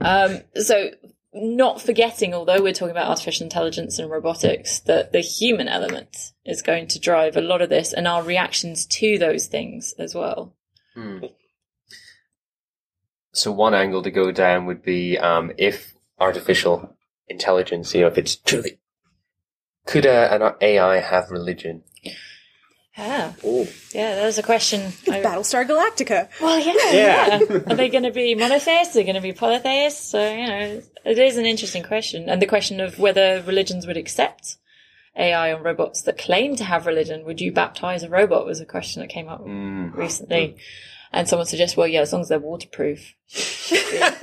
Um, 0.00 0.40
so 0.56 0.90
not 1.34 1.80
forgetting, 1.80 2.34
although 2.34 2.62
we're 2.62 2.72
talking 2.72 2.90
about 2.90 3.08
artificial 3.08 3.44
intelligence 3.44 3.98
and 3.98 4.10
robotics, 4.10 4.80
that 4.80 5.12
the 5.12 5.20
human 5.20 5.68
element 5.68 6.32
is 6.44 6.62
going 6.62 6.86
to 6.88 6.98
drive 6.98 7.36
a 7.36 7.40
lot 7.40 7.62
of 7.62 7.70
this 7.70 7.92
and 7.92 8.06
our 8.06 8.22
reactions 8.22 8.86
to 8.86 9.18
those 9.18 9.46
things 9.46 9.94
as 9.98 10.14
well. 10.14 10.54
So 13.32 13.50
one 13.50 13.74
angle 13.74 14.02
to 14.02 14.10
go 14.10 14.30
down 14.30 14.66
would 14.66 14.82
be 14.82 15.16
um, 15.16 15.52
if 15.56 15.94
artificial 16.18 16.94
intelligence, 17.28 17.94
you 17.94 18.02
know, 18.02 18.08
if 18.08 18.18
it's 18.18 18.36
truly 18.36 18.78
could 19.86 20.06
a, 20.06 20.32
an 20.34 20.54
AI 20.60 21.00
have 21.00 21.30
religion? 21.30 21.82
Yeah. 22.96 23.32
Oh. 23.42 23.66
Yeah, 23.94 24.16
that 24.16 24.26
was 24.26 24.38
a 24.38 24.42
question. 24.42 24.92
I- 25.08 25.22
Battlestar 25.22 25.66
Galactica. 25.66 26.28
Well, 26.40 26.58
yeah, 26.58 26.92
yeah. 26.92 27.62
Are 27.66 27.74
they 27.74 27.88
going 27.88 28.04
to 28.04 28.10
be 28.10 28.34
monotheists? 28.34 28.94
Are 28.94 29.00
they 29.00 29.04
going 29.04 29.14
to 29.14 29.22
be 29.22 29.32
polytheists? 29.32 30.10
So, 30.10 30.32
you 30.32 30.46
know, 30.46 30.82
it 31.04 31.18
is 31.18 31.38
an 31.38 31.46
interesting 31.46 31.82
question. 31.82 32.28
And 32.28 32.42
the 32.42 32.46
question 32.46 32.80
of 32.80 32.98
whether 32.98 33.42
religions 33.46 33.86
would 33.86 33.96
accept 33.96 34.58
AI 35.16 35.52
on 35.52 35.62
robots 35.62 36.02
that 36.02 36.18
claim 36.18 36.56
to 36.56 36.64
have 36.64 36.86
religion. 36.86 37.24
Would 37.24 37.40
you 37.40 37.52
baptize 37.52 38.02
a 38.02 38.08
robot 38.08 38.46
was 38.46 38.60
a 38.60 38.66
question 38.66 39.00
that 39.00 39.08
came 39.08 39.28
up 39.28 39.40
mm-hmm. 39.40 39.98
recently. 39.98 40.56
And 41.14 41.28
someone 41.28 41.46
suggests, 41.46 41.76
well, 41.76 41.86
yeah, 41.86 42.00
as 42.00 42.12
long 42.12 42.22
as 42.22 42.28
they're 42.28 42.38
waterproof. 42.38 43.14
That's 43.70 44.20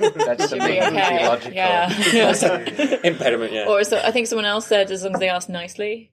the 0.50 0.58
Be 0.58 0.58
main 0.58 0.82
okay. 0.82 1.18
theological. 1.18 1.52
Yeah. 1.52 3.00
Impediment, 3.04 3.52
yeah. 3.52 3.66
or 3.68 3.84
so, 3.84 4.00
I 4.02 4.10
think 4.10 4.26
someone 4.26 4.44
else 4.44 4.66
said, 4.66 4.90
as 4.90 5.04
long 5.04 5.14
as 5.14 5.20
they 5.20 5.28
ask 5.28 5.48
nicely. 5.48 6.10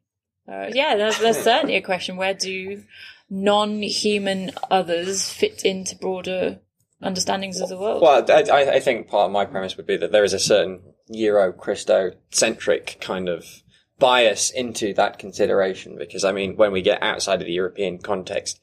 Uh, 0.48 0.68
yeah, 0.74 0.96
there's, 0.96 1.20
there's 1.20 1.38
certainly 1.38 1.76
a 1.76 1.82
question. 1.82 2.16
Where 2.18 2.34
do 2.34 2.84
non-human 3.30 4.52
others 4.72 5.30
fit 5.30 5.64
into 5.66 5.96
broader 5.96 6.60
understandings 7.02 7.60
of 7.62 7.70
the 7.70 7.78
world? 7.78 8.02
Well, 8.02 8.26
I, 8.30 8.44
I- 8.44 8.74
I 8.76 8.80
think 8.80 9.08
part 9.08 9.26
of 9.26 9.32
my 9.32 9.46
premise 9.46 9.78
would 9.78 9.86
be 9.88 9.98
that 9.98 10.12
there 10.12 10.24
is 10.24 10.34
a 10.34 10.40
certain 10.40 10.82
Euro 11.10 11.52
Christo-centric 11.54 12.98
kind 13.02 13.30
of 13.30 13.46
bias 14.00 14.50
into 14.52 14.94
that 14.94 15.18
consideration 15.20 15.98
because, 15.98 16.24
I 16.24 16.32
mean, 16.32 16.56
when 16.56 16.72
we 16.72 16.82
get 16.82 17.02
outside 17.02 17.42
of 17.42 17.48
the 17.48 17.54
European 17.54 17.98
context, 18.00 18.60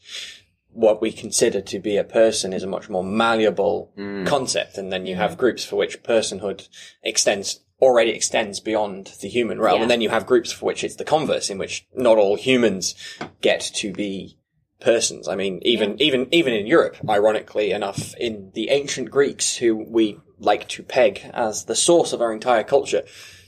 what 0.70 1.00
we 1.00 1.12
consider 1.12 1.60
to 1.60 1.78
be 1.78 1.96
a 1.96 2.04
person 2.04 2.52
is 2.52 2.62
a 2.62 2.66
much 2.68 2.88
more 2.88 3.04
malleable 3.04 3.92
concept, 4.26 4.76
and 4.78 4.92
then 4.92 5.06
you 5.06 5.14
have 5.16 5.38
groups 5.38 5.64
for 5.64 5.76
which 5.76 6.02
personhood 6.02 6.68
extends 7.02 7.60
already 7.84 8.10
extends 8.10 8.60
beyond 8.60 9.12
the 9.20 9.28
human 9.28 9.60
realm, 9.60 9.76
Yeah. 9.76 9.82
and 9.82 9.90
then 9.90 10.00
you 10.00 10.10
have 10.10 10.26
groups 10.26 10.50
for 10.52 10.66
which 10.66 10.82
it's 10.84 10.96
the 10.96 11.04
converse, 11.04 11.50
in 11.50 11.58
which 11.58 11.86
not 11.94 12.18
all 12.18 12.36
humans 12.36 12.94
get 13.40 13.60
to 13.76 13.92
be 13.92 14.38
persons. 14.80 15.28
I 15.28 15.36
mean, 15.36 15.60
even 15.62 16.00
even 16.00 16.26
even 16.32 16.52
in 16.52 16.66
Europe, 16.66 16.96
ironically 17.08 17.70
enough, 17.70 18.14
in 18.16 18.50
the 18.54 18.70
ancient 18.70 19.10
Greeks, 19.10 19.56
who 19.56 19.76
we 19.76 20.18
like 20.38 20.68
to 20.68 20.82
peg 20.82 21.30
as 21.32 21.64
the 21.66 21.74
source 21.76 22.12
of 22.12 22.20
our 22.20 22.32
entire 22.32 22.64
culture, 22.64 23.02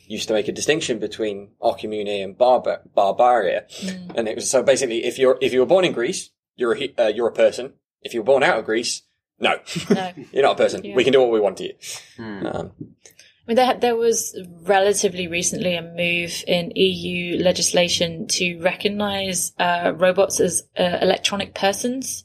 used 0.07 0.28
to 0.28 0.35
make 0.35 0.49
a 0.49 0.52
distinction 0.52 0.99
between 0.99 1.50
oikoumene 1.61 2.23
and 2.25 2.38
barbar- 2.38 2.83
barbaria, 2.97 3.64
and 4.14 4.28
it 4.28 4.37
was 4.37 4.49
so 4.49 4.62
basically, 4.62 5.05
if 5.05 5.19
you're 5.19 5.37
if 5.40 5.52
you 5.52 5.61
were 5.61 5.66
born 5.66 5.85
in 5.85 5.93
Greece, 5.93 6.31
you're 6.55 6.76
a, 6.76 6.95
uh, 6.99 7.09
you're 7.09 7.28
a 7.28 7.33
person. 7.33 7.75
If 8.02 8.14
you 8.14 8.21
were 8.21 8.25
born 8.33 8.43
out 8.45 8.59
of 8.59 8.64
Greece, 8.64 9.02
no, 9.40 9.57
No. 9.90 10.12
you're 10.33 10.43
not 10.45 10.52
a 10.52 10.62
person. 10.62 10.81
We 10.95 11.02
can 11.05 11.12
do 11.12 11.21
what 11.21 11.31
we 11.33 11.40
want 11.40 11.57
to 11.59 11.64
you. 11.64 11.75
Um, 12.19 12.73
I 13.46 13.50
mean, 13.50 13.56
there, 13.56 13.74
there 13.74 13.96
was 13.96 14.36
relatively 14.62 15.28
recently 15.28 15.76
a 15.76 15.82
move 15.82 16.42
in 16.48 16.72
EU 16.74 17.40
legislation 17.40 18.26
to 18.28 18.58
recognise 18.58 19.52
uh, 19.60 19.92
robots 19.94 20.40
as 20.40 20.64
uh, 20.76 20.98
electronic 21.00 21.54
persons, 21.54 22.24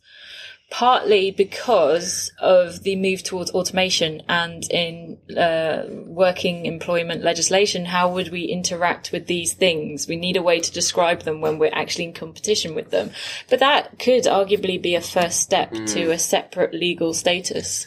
partly 0.71 1.29
because 1.29 2.31
of 2.39 2.81
the 2.81 2.95
move 2.95 3.21
towards 3.21 3.51
automation 3.51 4.23
and 4.29 4.63
in 4.71 5.19
uh, 5.37 5.83
working 6.07 6.65
employment 6.65 7.23
legislation. 7.23 7.85
How 7.85 8.11
would 8.11 8.31
we 8.31 8.45
interact 8.45 9.11
with 9.11 9.27
these 9.27 9.53
things? 9.53 10.07
We 10.07 10.15
need 10.15 10.37
a 10.37 10.41
way 10.41 10.59
to 10.59 10.71
describe 10.71 11.21
them 11.21 11.39
when 11.39 11.59
we're 11.59 11.69
actually 11.71 12.05
in 12.05 12.13
competition 12.13 12.73
with 12.73 12.89
them. 12.89 13.11
But 13.47 13.59
that 13.59 13.99
could 13.99 14.23
arguably 14.23 14.81
be 14.81 14.95
a 14.95 15.01
first 15.01 15.41
step 15.41 15.71
to 15.71 16.09
a 16.09 16.17
separate 16.17 16.73
legal 16.73 17.13
status 17.13 17.85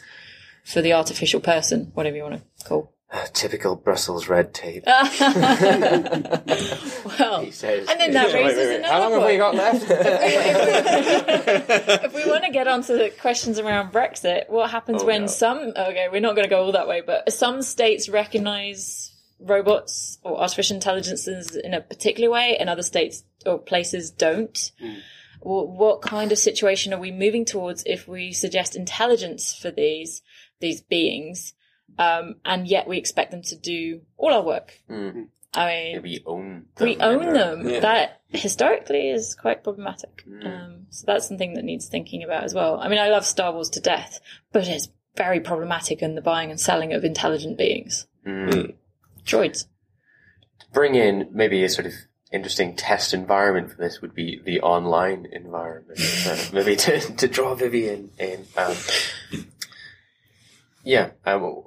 for 0.65 0.81
the 0.81 0.93
artificial 0.93 1.41
person, 1.41 1.91
whatever 1.95 2.17
you 2.17 2.23
want 2.23 2.41
to 2.59 2.65
call. 2.65 2.94
Typical 3.33 3.77
Brussels 3.77 4.29
red 4.29 4.53
tape. 4.55 4.85
Well, 7.19 7.43
he 7.43 7.51
says. 7.53 7.89
and 7.89 8.01
then 8.01 8.13
that 8.13 8.33
raises 8.35 8.71
another 8.79 8.93
How 8.93 9.01
long 9.01 9.13
have 9.13 9.25
we 9.25 9.37
got 9.37 9.55
left? 9.55 9.85
If 12.05 12.15
we 12.15 12.25
want 12.31 12.45
to 12.45 12.51
get 12.51 12.67
onto 12.67 12.97
the 12.97 13.11
questions 13.11 13.59
around 13.59 13.93
Brexit, 13.93 14.49
what 14.51 14.71
happens 14.71 15.03
Oh, 15.03 15.07
when 15.07 15.23
no. 15.23 15.27
some? 15.29 15.59
Okay, 15.77 16.09
we're 16.11 16.21
not 16.21 16.35
going 16.35 16.45
to 16.45 16.51
go 16.51 16.65
all 16.65 16.73
that 16.73 16.89
way, 16.89 17.03
but 17.07 17.31
some 17.33 17.63
states 17.63 18.09
recognise 18.09 19.13
robots 19.39 20.19
or 20.23 20.41
artificial 20.41 20.75
intelligences 20.77 21.55
in 21.57 21.73
a 21.75 21.81
particular 21.81 22.31
way, 22.31 22.57
and 22.59 22.69
other 22.69 22.83
states 22.83 23.23
or 23.47 23.59
places 23.59 24.11
don't. 24.11 24.73
Hmm. 24.81 24.95
Wh- 25.41 25.69
What 25.79 26.03
kind 26.03 26.33
of 26.33 26.39
situation 26.39 26.93
are 26.95 26.99
we 27.01 27.13
moving 27.13 27.45
towards 27.45 27.85
if 27.87 28.09
we 28.09 28.33
suggest 28.33 28.75
intelligence 28.77 29.55
for 29.55 29.71
these 29.71 30.23
these 30.61 30.81
beings, 30.81 31.53
um, 31.99 32.37
and 32.45 32.67
yet 32.67 32.87
we 32.89 32.99
expect 32.99 33.31
them 33.31 33.43
to 33.43 33.57
do 33.57 34.03
all 34.17 34.33
our 34.33 34.43
work? 34.43 34.81
I 35.57 35.67
mean, 35.67 36.03
we 36.03 36.23
own. 36.27 36.67
we 36.81 36.97
them 36.97 37.09
own 37.09 37.29
uh, 37.29 37.33
them. 37.33 37.69
Yeah. 37.69 37.81
That 37.81 38.21
historically 38.29 39.11
is 39.11 39.35
quite 39.35 39.63
problematic. 39.63 40.25
Um, 40.45 40.87
so 40.91 41.05
that's 41.07 41.29
something 41.29 41.55
that 41.55 41.65
needs 41.65 41.87
thinking 41.87 42.25
about 42.25 42.45
as 42.45 42.55
well. 42.55 42.81
I 42.81 42.89
mean, 42.89 42.99
I 42.99 43.09
love 43.09 43.25
Star 43.25 43.53
Wars 43.53 43.71
to 43.71 43.81
death, 43.81 44.21
but 44.53 44.67
it's 44.67 44.89
very 45.17 45.41
problematic 45.41 46.03
in 46.03 46.17
the 46.17 46.21
buying 46.21 46.51
and 46.51 46.61
selling 46.61 46.93
of 46.93 47.05
intelligent 47.05 47.57
beings. 47.57 48.07
Droids. 48.27 49.67
To 50.61 50.67
bring 50.73 50.95
in 50.97 51.29
maybe 51.33 51.63
a 51.65 51.69
sort 51.69 51.87
of 51.87 51.93
interesting 52.33 52.75
test 52.75 53.15
environment 53.15 53.71
for 53.71 53.77
this 53.77 54.01
would 54.03 54.15
be 54.15 54.41
the 54.45 54.61
online 54.61 55.27
environment. 55.31 56.01
uh, 56.27 56.37
maybe 56.53 56.75
to, 56.85 56.99
to 56.99 57.29
draw 57.29 57.55
Vivian 57.55 58.11
in. 58.19 58.45
Um, 58.57 58.77
yeah, 60.83 61.11
um, 61.25 61.63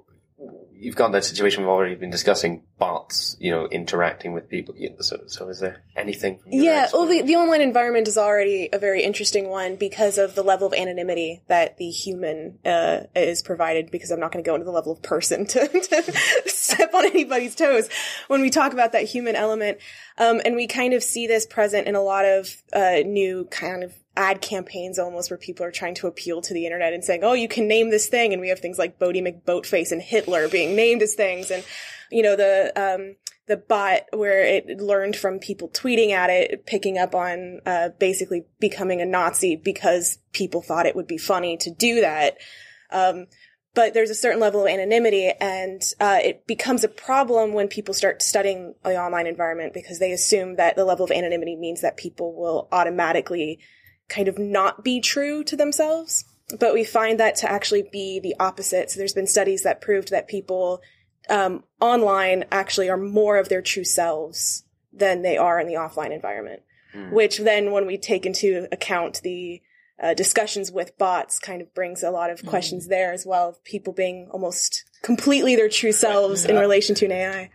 you've 0.79 0.95
got 0.95 1.11
that 1.11 1.23
situation 1.23 1.63
we've 1.63 1.69
already 1.69 1.95
been 1.95 2.09
discussing, 2.09 2.63
bots, 2.77 3.35
you 3.39 3.51
know, 3.51 3.67
interacting 3.67 4.33
with 4.33 4.49
people. 4.49 4.75
So, 4.99 5.21
so 5.27 5.49
is 5.49 5.59
there 5.59 5.83
anything? 5.95 6.39
Yeah, 6.45 6.87
well, 6.93 7.05
the, 7.05 7.21
the 7.21 7.35
online 7.35 7.61
environment 7.61 8.07
is 8.07 8.17
already 8.17 8.69
a 8.71 8.79
very 8.79 9.03
interesting 9.03 9.49
one 9.49 9.75
because 9.75 10.17
of 10.17 10.35
the 10.35 10.43
level 10.43 10.67
of 10.67 10.73
anonymity 10.73 11.41
that 11.47 11.77
the 11.77 11.89
human 11.89 12.59
uh, 12.65 13.01
is 13.15 13.41
provided. 13.41 13.91
Because 13.91 14.11
I'm 14.11 14.19
not 14.19 14.31
going 14.31 14.43
to 14.43 14.47
go 14.47 14.55
into 14.55 14.65
the 14.65 14.71
level 14.71 14.91
of 14.91 15.01
person 15.01 15.45
to, 15.47 15.67
to 15.67 16.43
step 16.47 16.93
on 16.93 17.05
anybody's 17.05 17.55
toes 17.55 17.89
when 18.27 18.41
we 18.41 18.49
talk 18.49 18.73
about 18.73 18.91
that 18.91 19.03
human 19.03 19.35
element. 19.35 19.79
Um, 20.17 20.41
and 20.45 20.55
we 20.55 20.67
kind 20.67 20.93
of 20.93 21.03
see 21.03 21.27
this 21.27 21.45
present 21.45 21.87
in 21.87 21.95
a 21.95 22.01
lot 22.01 22.25
of 22.25 22.55
uh, 22.73 22.99
new 23.05 23.45
kind 23.45 23.83
of 23.83 23.93
ad 24.17 24.41
campaigns 24.41 24.99
almost 24.99 25.29
where 25.29 25.37
people 25.37 25.65
are 25.65 25.71
trying 25.71 25.95
to 25.95 26.07
appeal 26.07 26.41
to 26.41 26.53
the 26.53 26.65
internet 26.65 26.93
and 26.93 27.03
saying, 27.03 27.23
oh, 27.23 27.33
you 27.33 27.47
can 27.47 27.67
name 27.67 27.89
this 27.89 28.07
thing. 28.07 28.33
And 28.33 28.41
we 28.41 28.49
have 28.49 28.59
things 28.59 28.79
like 28.79 28.99
Boaty 28.99 29.21
McBoatface 29.21 29.91
and 29.91 30.01
Hitler 30.01 30.49
being 30.49 30.75
named 30.75 31.01
as 31.01 31.13
things. 31.13 31.51
And, 31.51 31.63
you 32.11 32.23
know, 32.23 32.35
the, 32.35 32.73
um, 32.75 33.15
the 33.45 33.57
bot 33.57 34.01
where 34.11 34.43
it 34.43 34.81
learned 34.81 35.15
from 35.15 35.39
people 35.39 35.69
tweeting 35.69 36.11
at 36.11 36.29
it, 36.29 36.65
picking 36.65 36.97
up 36.97 37.15
on, 37.15 37.61
uh, 37.65 37.89
basically 37.99 38.45
becoming 38.59 39.01
a 39.01 39.05
Nazi 39.05 39.55
because 39.55 40.17
people 40.33 40.61
thought 40.61 40.87
it 40.87 40.95
would 40.95 41.07
be 41.07 41.17
funny 41.17 41.55
to 41.57 41.71
do 41.71 42.01
that. 42.01 42.37
Um, 42.91 43.27
but 43.77 43.93
there's 43.93 44.09
a 44.09 44.15
certain 44.15 44.39
level 44.39 44.61
of 44.61 44.67
anonymity, 44.67 45.31
and 45.39 45.83
uh, 45.99 46.17
it 46.23 46.47
becomes 46.47 46.83
a 46.83 46.87
problem 46.87 47.53
when 47.53 47.67
people 47.67 47.93
start 47.93 48.23
studying 48.23 48.73
the 48.83 48.99
online 48.99 49.27
environment 49.27 49.71
because 49.71 49.99
they 49.99 50.13
assume 50.13 50.55
that 50.55 50.75
the 50.75 50.83
level 50.83 51.05
of 51.05 51.11
anonymity 51.11 51.55
means 51.55 51.81
that 51.81 51.95
people 51.95 52.33
will 52.33 52.67
automatically 52.71 53.59
kind 54.09 54.27
of 54.27 54.37
not 54.37 54.83
be 54.83 54.99
true 54.99 55.43
to 55.43 55.55
themselves. 55.55 56.25
But 56.59 56.73
we 56.73 56.85
find 56.85 57.19
that 57.19 57.35
to 57.37 57.51
actually 57.51 57.89
be 57.91 58.19
the 58.19 58.35
opposite. 58.39 58.89
So 58.89 58.99
there's 58.99 59.13
been 59.13 59.27
studies 59.27 59.63
that 59.63 59.81
proved 59.81 60.11
that 60.11 60.29
people 60.29 60.81
um, 61.29 61.65
online 61.81 62.45
actually 62.51 62.89
are 62.89 62.97
more 62.97 63.37
of 63.37 63.49
their 63.49 63.61
true 63.61 63.83
selves 63.83 64.63
than 64.93 65.21
they 65.21 65.37
are 65.37 65.59
in 65.59 65.67
the 65.67 65.73
offline 65.73 66.11
environment. 66.11 66.61
Which 67.11 67.37
then, 67.37 67.71
when 67.71 67.85
we 67.85 67.97
take 67.97 68.25
into 68.25 68.67
account 68.71 69.21
the 69.21 69.61
uh, 70.01 70.13
discussions 70.13 70.71
with 70.71 70.97
bots, 70.97 71.37
kind 71.37 71.61
of 71.61 71.73
brings 71.73 72.01
a 72.01 72.11
lot 72.11 72.29
of 72.29 72.45
questions 72.45 72.87
there 72.87 73.11
as 73.13 73.25
well. 73.25 73.49
Of 73.49 73.63
people 73.63 73.93
being 73.93 74.29
almost 74.31 74.83
completely 75.03 75.55
their 75.55 75.69
true 75.69 75.91
selves 75.91 76.45
in 76.45 76.55
relation 76.55 76.95
to 76.95 77.05
an 77.05 77.11
AI. 77.11 77.49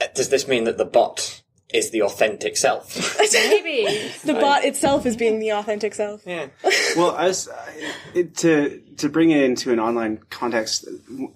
Uh, 0.00 0.06
Does 0.14 0.28
this 0.28 0.46
mean 0.46 0.64
that 0.64 0.78
the 0.78 0.84
bot 0.84 1.41
is 1.72 1.90
the 1.90 2.02
authentic 2.02 2.56
self? 2.56 2.96
Maybe. 3.32 4.10
The 4.24 4.34
bot 4.34 4.64
itself 4.64 5.06
is 5.06 5.16
being 5.16 5.38
the 5.38 5.52
authentic 5.52 5.94
self. 5.94 6.22
yeah. 6.26 6.46
well, 6.96 7.12
I 7.16 7.26
was, 7.26 7.48
I- 7.48 7.92
it, 8.14 8.36
to 8.38 8.80
to 8.98 9.08
bring 9.08 9.30
it 9.30 9.42
into 9.42 9.72
an 9.72 9.80
online 9.80 10.18
context, 10.30 10.86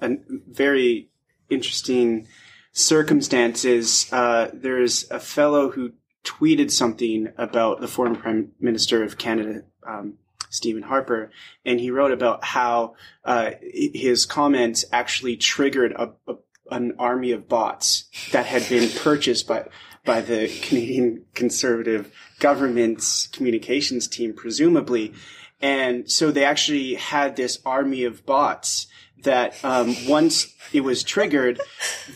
a 0.00 0.16
very 0.48 1.08
interesting 1.48 2.26
circumstance 2.72 3.64
is 3.64 4.08
uh, 4.12 4.50
there's 4.52 5.10
a 5.10 5.18
fellow 5.18 5.70
who 5.70 5.92
tweeted 6.24 6.70
something 6.70 7.28
about 7.38 7.80
the 7.80 7.88
former 7.88 8.16
Prime 8.16 8.52
Minister 8.60 9.02
of 9.02 9.16
Canada, 9.16 9.62
um, 9.86 10.14
Stephen 10.50 10.82
Harper, 10.82 11.30
and 11.64 11.80
he 11.80 11.90
wrote 11.90 12.12
about 12.12 12.44
how 12.44 12.94
uh, 13.24 13.52
his 13.62 14.26
comments 14.26 14.84
actually 14.92 15.36
triggered 15.36 15.92
a, 15.92 16.12
a, 16.28 16.34
an 16.70 16.94
army 16.98 17.32
of 17.32 17.48
bots 17.48 18.08
that 18.32 18.46
had 18.46 18.68
been 18.68 18.90
purchased 18.90 19.46
by 19.46 19.66
by 20.06 20.22
the 20.22 20.48
Canadian 20.62 21.24
Conservative 21.34 22.10
government's 22.38 23.26
communications 23.26 24.08
team, 24.08 24.32
presumably. 24.32 25.12
And 25.60 26.10
so 26.10 26.30
they 26.30 26.44
actually 26.44 26.94
had 26.94 27.36
this 27.36 27.58
army 27.66 28.04
of 28.04 28.24
bots 28.24 28.86
that 29.22 29.62
um, 29.64 29.94
once 30.06 30.54
it 30.72 30.82
was 30.82 31.02
triggered, 31.02 31.60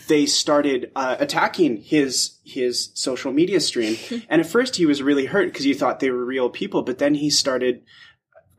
they 0.07 0.25
started 0.25 0.91
uh, 0.95 1.17
attacking 1.19 1.77
his 1.77 2.37
his 2.43 2.89
social 2.93 3.31
media 3.31 3.59
stream. 3.59 3.97
And 4.29 4.41
at 4.41 4.47
first, 4.47 4.75
he 4.75 4.85
was 4.85 5.01
really 5.01 5.25
hurt 5.25 5.45
because 5.45 5.65
he 5.65 5.73
thought 5.73 5.99
they 5.99 6.11
were 6.11 6.25
real 6.25 6.49
people. 6.49 6.83
But 6.83 6.97
then 6.99 7.15
he 7.15 7.29
started 7.29 7.83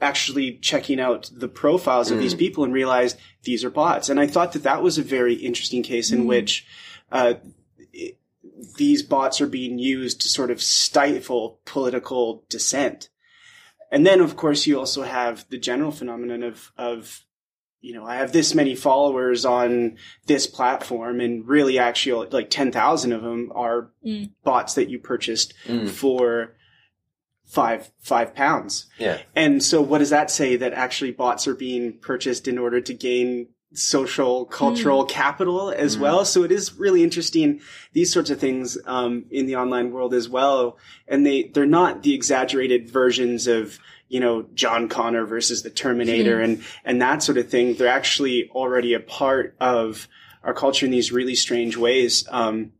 actually 0.01 0.59
checking 0.59 0.99
out 0.99 1.31
the 1.33 1.49
profiles 1.49 2.11
of 2.11 2.19
these 2.19 2.35
people 2.35 2.65
and 2.65 2.73
realized 2.73 3.17
these 3.45 3.65
are 3.65 3.71
bots. 3.71 4.09
And 4.09 4.19
I 4.19 4.27
thought 4.27 4.53
that 4.53 4.65
that 4.65 4.83
was 4.83 4.99
a 4.99 5.03
very 5.03 5.35
interesting 5.35 5.85
case 5.85 6.11
in 6.11 6.27
which 6.27 6.67
uh, 7.13 7.35
these 8.77 9.03
bots 9.03 9.41
are 9.41 9.47
being 9.47 9.79
used 9.79 10.21
to 10.21 10.29
sort 10.29 10.51
of 10.51 10.63
stifle 10.63 11.61
political 11.65 12.45
dissent. 12.49 13.09
And 13.91 14.07
then, 14.07 14.21
of 14.21 14.37
course, 14.37 14.67
you 14.67 14.79
also 14.79 15.03
have 15.03 15.47
the 15.51 15.59
general 15.59 15.91
phenomenon 15.91 16.43
of, 16.43 16.73
of, 16.79 17.25
you 17.81 17.93
know, 17.93 18.07
I 18.07 18.17
have 18.17 18.33
this 18.33 18.55
many 18.55 18.75
followers 18.75 19.45
on 19.45 19.99
this 20.27 20.47
platform 20.47 21.21
and 21.21 21.47
really 21.47 21.79
actually 21.79 22.29
like 22.31 22.49
10,000 22.49 23.13
of 23.13 23.23
them 23.23 23.53
are 23.55 23.91
mm. 24.05 24.31
bots 24.45 24.75
that 24.75 24.89
you 24.89 24.99
purchased 24.99 25.53
mm. 25.67 25.89
for 25.89 26.55
five, 27.45 27.91
five 28.01 28.35
pounds. 28.35 28.87
Yeah. 28.99 29.21
And 29.37 29.63
so 29.63 29.83
what 29.83 29.99
does 29.99 30.11
that 30.11 30.31
say 30.31 30.57
that 30.57 30.73
actually 30.73 31.11
bots 31.11 31.47
are 31.47 31.55
being 31.55 31.99
purchased 31.99 32.49
in 32.49 32.57
order 32.57 32.81
to 32.81 32.95
gain 32.95 33.49
social 33.75 34.45
cultural 34.47 35.05
capital 35.05 35.71
as 35.71 35.97
well. 35.99 36.25
So 36.25 36.43
it 36.43 36.53
is 36.53 36.75
really 36.75 37.03
interesting 37.03 37.61
these 37.93 38.13
sorts 38.13 38.31
of 38.31 38.39
things 38.39 38.79
um, 38.87 39.25
in 39.31 39.47
the 39.47 39.57
online 39.57 39.93
world 39.93 40.15
as 40.15 40.29
well. 40.29 40.79
And 41.09 41.25
they 41.27 41.45
they're 41.45 41.67
not 41.67 42.03
the 42.03 42.15
exaggerated 42.15 42.91
versions 42.91 43.47
of 43.47 43.79
you 44.09 44.21
know 44.21 44.45
john 44.55 44.89
connor 44.89 45.25
versus 45.25 45.63
the 45.63 45.71
terminator 45.71 46.39
and 46.39 46.63
and 46.85 47.01
that 47.01 47.23
sort 47.23 47.39
of 47.39 47.49
thing. 47.49 47.75
They're 47.75 47.89
actually 47.89 48.51
already 48.51 48.95
a 48.95 49.01
part 49.01 49.55
of 49.61 50.09
our 50.45 50.55
culture 50.55 50.87
in 50.87 50.93
these 50.93 51.13
really 51.13 51.35
strange 51.35 51.77
ways. 51.77 52.27
Um, 52.31 52.73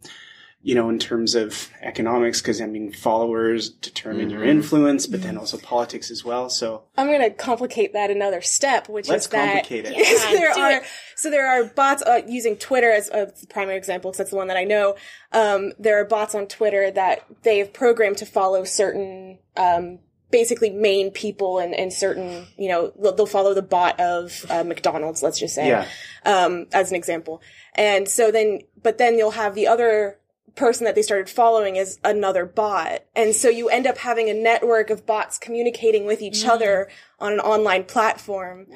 you 0.65 0.77
know, 0.77 0.89
in 0.89 0.99
terms 0.99 1.35
of 1.35 1.69
economics, 1.81 2.41
because 2.41 2.61
I 2.61 2.67
mean, 2.67 2.93
followers 2.93 3.69
determine 3.69 4.31
your 4.31 4.45
influence, 4.45 5.07
but 5.09 5.23
then 5.23 5.37
also 5.37 5.59
politics 5.59 6.11
as 6.11 6.25
well. 6.25 6.49
So 6.49 6.85
I'm 6.97 7.09
going 7.09 7.21
to 7.21 7.31
complicate 7.31 7.93
that 7.95 8.11
another 8.11 8.41
step, 8.41 8.89
which 8.89 9.09
Let's 9.09 9.25
is 9.27 9.31
that 9.33 9.71
it. 9.71 9.85
Yeah, 9.97 10.33
there 10.39 10.51
are 10.53 10.73
it. 10.79 10.83
so 11.17 11.31
there 11.31 11.49
are 11.49 11.65
bots 11.65 12.03
uh, 12.03 12.21
using 12.29 12.57
Twitter 12.57 12.93
as 12.93 13.09
a 13.11 13.33
primary 13.51 13.77
example, 13.77 14.11
because 14.13 14.19
that's 14.19 14.31
the 14.31 14.37
one 14.37 14.49
that 14.49 14.57
I 14.57 14.65
know. 14.65 14.95
Um, 15.33 15.73
there 15.81 16.01
are 16.01 16.05
bots 16.05 16.35
on 16.35 16.47
Twitter 16.47 16.91
that 16.93 17.27
they've 17.43 17.73
programmed 17.73 18.19
to 18.19 18.27
follow 18.27 18.63
certain, 18.63 19.39
um, 19.57 19.99
basically 20.31 20.71
main 20.71 21.11
people 21.11 21.59
and, 21.59 21.75
and 21.75 21.93
certain, 21.93 22.47
you 22.57 22.69
know, 22.69 22.93
they'll, 23.03 23.15
they'll 23.15 23.27
follow 23.27 23.53
the 23.53 23.63
bot 23.63 23.99
of 24.01 24.47
uh, 24.49 24.63
McDonald's, 24.65 25.23
let's 25.23 25.39
just 25.39 25.55
say, 25.55 25.69
Yeah. 25.69 25.87
um, 26.25 26.67
as 26.73 26.91
an 26.91 26.97
example. 26.97 27.43
And 27.75 28.09
so 28.09 28.31
then, 28.31 28.61
but 28.83 28.97
then 28.99 29.19
you'll 29.19 29.33
have 29.33 29.55
the 29.55 29.67
other 29.67 30.19
person 30.55 30.85
that 30.85 30.95
they 30.95 31.03
started 31.03 31.29
following 31.29 31.77
is 31.77 31.99
another 32.05 32.45
bot. 32.45 33.01
And 33.15 33.35
so 33.35 33.49
you 33.49 33.69
end 33.69 33.87
up 33.87 33.99
having 33.99 34.29
a 34.29 34.35
network 34.35 34.91
of 34.91 35.07
bots 35.07 35.39
communicating 35.39 36.07
with 36.07 36.23
each 36.23 36.47
other 36.47 36.89
on 37.19 37.33
an 37.35 37.41
online 37.41 37.85
platform. 37.85 38.67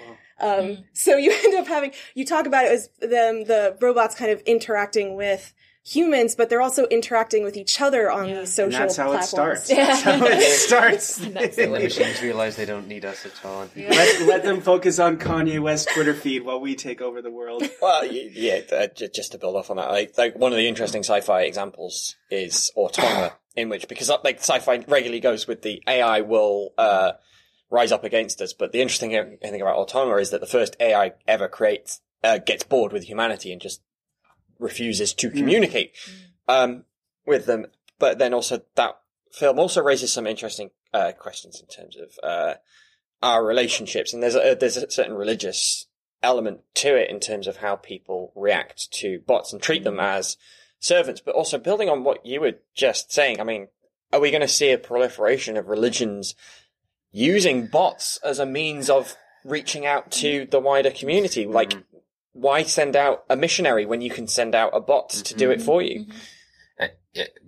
Um, 0.40 0.84
so 0.92 1.16
you 1.16 1.32
end 1.44 1.54
up 1.54 1.66
having, 1.66 1.92
you 2.14 2.24
talk 2.24 2.46
about 2.46 2.64
it 2.64 2.72
as 2.72 2.88
them, 3.00 3.44
the 3.44 3.76
robots 3.80 4.14
kind 4.14 4.30
of 4.30 4.40
interacting 4.42 5.16
with 5.16 5.54
humans, 5.86 6.34
but 6.34 6.48
they're 6.48 6.60
also 6.60 6.86
interacting 6.86 7.44
with 7.44 7.56
each 7.56 7.80
other 7.80 8.10
on 8.10 8.26
these 8.26 8.36
and 8.38 8.48
social 8.48 8.80
that's 8.80 8.96
how 8.96 9.12
it 9.12 9.18
platforms. 9.18 9.62
starts. 9.64 9.68
That's 9.68 10.02
how 10.02 10.26
it 10.26 10.42
starts. 10.42 11.16
The 11.18 11.68
machines 11.68 12.22
realize 12.22 12.56
they 12.56 12.66
don't 12.66 12.88
need 12.88 13.04
us 13.04 13.24
at 13.24 13.32
all. 13.44 13.68
let, 13.76 14.22
let 14.22 14.42
them 14.42 14.60
focus 14.72 14.98
on 14.98 15.16
Kanye 15.18 15.60
West's 15.60 15.92
Twitter 15.94 16.14
feed 16.14 16.42
while 16.42 16.60
we 16.60 16.74
take 16.74 17.00
over 17.00 17.22
the 17.22 17.30
world. 17.30 17.62
Well, 17.80 18.04
yeah, 18.04 18.60
uh, 18.72 18.88
just 18.88 19.32
to 19.32 19.38
build 19.38 19.54
off 19.54 19.70
on 19.70 19.76
that, 19.76 19.90
like, 19.90 20.18
like 20.18 20.36
one 20.36 20.52
of 20.52 20.58
the 20.58 20.66
interesting 20.66 21.04
sci-fi 21.04 21.42
examples 21.42 22.16
is 22.30 22.72
Automata, 22.76 23.34
in 23.56 23.68
which 23.68 23.86
because 23.86 24.10
uh, 24.10 24.18
like 24.24 24.38
sci-fi 24.38 24.84
regularly 24.88 25.20
goes 25.20 25.46
with 25.46 25.62
the 25.62 25.82
AI 25.86 26.22
will 26.22 26.74
uh, 26.78 27.12
rise 27.70 27.92
up 27.92 28.02
against 28.02 28.40
us, 28.40 28.52
but 28.52 28.72
the 28.72 28.80
interesting 28.82 29.10
thing 29.40 29.60
about 29.60 29.76
Automata 29.76 30.20
is 30.20 30.30
that 30.30 30.40
the 30.40 30.46
first 30.46 30.74
AI 30.80 31.12
ever 31.28 31.46
creates 31.48 32.00
uh, 32.24 32.38
gets 32.38 32.64
bored 32.64 32.92
with 32.92 33.04
humanity 33.04 33.52
and 33.52 33.60
just 33.60 33.82
refuses 34.58 35.14
to 35.14 35.30
communicate 35.30 35.92
um, 36.48 36.84
with 37.26 37.46
them. 37.46 37.66
But 37.98 38.18
then 38.18 38.34
also 38.34 38.62
that 38.74 38.98
film 39.32 39.58
also 39.58 39.82
raises 39.82 40.12
some 40.12 40.26
interesting 40.26 40.70
uh, 40.92 41.12
questions 41.12 41.60
in 41.60 41.66
terms 41.66 41.96
of 41.96 42.18
uh, 42.22 42.54
our 43.22 43.44
relationships, 43.44 44.12
and 44.12 44.22
there's 44.22 44.34
a 44.34 44.56
there's 44.58 44.76
a 44.76 44.90
certain 44.90 45.14
religious 45.14 45.86
element 46.22 46.60
to 46.74 46.96
it 46.96 47.10
in 47.10 47.20
terms 47.20 47.46
of 47.46 47.58
how 47.58 47.76
people 47.76 48.32
react 48.34 48.90
to 48.90 49.20
bots 49.26 49.52
and 49.52 49.62
treat 49.62 49.84
them 49.84 50.00
as 50.00 50.36
servants. 50.78 51.20
But 51.20 51.34
also 51.34 51.58
building 51.58 51.88
on 51.88 52.04
what 52.04 52.24
you 52.24 52.40
were 52.40 52.54
just 52.74 53.12
saying, 53.12 53.40
I 53.40 53.44
mean, 53.44 53.68
are 54.12 54.20
we 54.20 54.30
going 54.30 54.40
to 54.42 54.48
see 54.48 54.70
a 54.70 54.78
proliferation 54.78 55.56
of 55.56 55.68
religions 55.68 56.34
using 57.12 57.66
bots 57.66 58.18
as 58.24 58.38
a 58.38 58.46
means 58.46 58.90
of 58.90 59.16
reaching 59.44 59.86
out 59.86 60.10
to 60.12 60.46
the 60.50 60.60
wider 60.60 60.90
community? 60.90 61.46
Like, 61.46 61.74
why 62.36 62.62
send 62.62 62.96
out 62.96 63.24
a 63.28 63.36
missionary 63.36 63.86
when 63.86 64.00
you 64.00 64.10
can 64.10 64.26
send 64.28 64.54
out 64.54 64.70
a 64.74 64.80
bot 64.80 65.10
to 65.10 65.34
do 65.34 65.50
it 65.50 65.62
for 65.62 65.82
you? 65.82 66.06
uh, 66.08 66.14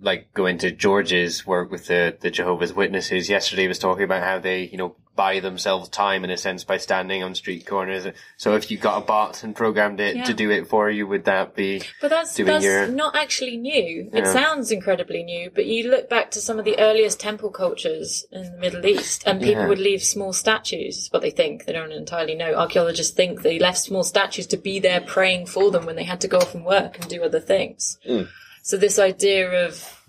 like 0.01 0.33
going 0.33 0.57
to 0.59 0.71
George's 0.71 1.45
work 1.45 1.71
with 1.71 1.87
the, 1.87 2.17
the 2.19 2.31
Jehovah's 2.31 2.73
Witnesses 2.73 3.29
yesterday 3.29 3.67
was 3.67 3.79
talking 3.79 4.03
about 4.03 4.23
how 4.23 4.39
they, 4.39 4.63
you 4.63 4.77
know, 4.77 4.95
buy 5.15 5.41
themselves 5.41 5.89
time 5.89 6.23
in 6.23 6.29
a 6.29 6.37
sense 6.37 6.63
by 6.63 6.77
standing 6.77 7.21
on 7.23 7.35
street 7.35 7.65
corners. 7.67 8.07
So 8.37 8.55
if 8.55 8.71
you 8.71 8.77
got 8.77 9.03
a 9.03 9.05
bot 9.05 9.43
and 9.43 9.53
programmed 9.53 9.99
it 9.99 10.15
Yeah. 10.15 10.23
to 10.23 10.33
do 10.33 10.49
it 10.49 10.69
for 10.69 10.89
you, 10.89 11.05
would 11.07 11.25
that 11.25 11.55
be 11.57 11.81
But 11.99 12.09
that's 12.09 12.37
that's 12.37 12.63
your 12.63 12.87
not 12.87 13.17
actually 13.17 13.57
new. 13.57 14.09
It 14.13 14.25
sounds 14.27 14.71
incredibly 14.71 15.23
new, 15.23 15.51
but 15.53 15.65
you 15.65 15.89
look 15.91 16.09
back 16.09 16.31
to 16.31 16.39
some 16.39 16.57
of 16.57 16.63
the 16.63 16.79
earliest 16.79 17.19
temple 17.19 17.49
cultures 17.49 18.25
in 18.31 18.43
the 18.43 18.57
Middle 18.59 18.85
East, 18.85 19.23
and 19.25 19.41
people 19.41 19.63
Yeah. 19.63 19.67
would 19.67 19.79
leave 19.79 20.01
small 20.03 20.31
statues. 20.31 20.97
Is 20.97 21.11
what 21.11 21.21
they 21.21 21.31
think. 21.31 21.65
They 21.65 21.73
don't 21.73 21.91
entirely 21.91 22.35
know. 22.35 22.53
Archaeologists 22.53 23.13
think 23.13 23.41
they 23.41 23.59
left 23.59 23.79
small 23.79 24.03
statues 24.05 24.47
to 24.47 24.57
be 24.57 24.79
there 24.79 25.01
praying 25.01 25.47
for 25.47 25.69
them 25.69 25.85
when 25.85 25.97
they 25.97 26.05
had 26.05 26.21
to 26.21 26.29
go 26.29 26.37
off 26.37 26.55
and 26.55 26.63
work 26.63 26.97
and 26.97 27.09
do 27.09 27.23
other 27.23 27.41
things. 27.41 27.99
Hmm. 28.07 28.21
So 28.63 28.77
this 28.77 28.99
idea 28.99 29.65
of 29.67 29.99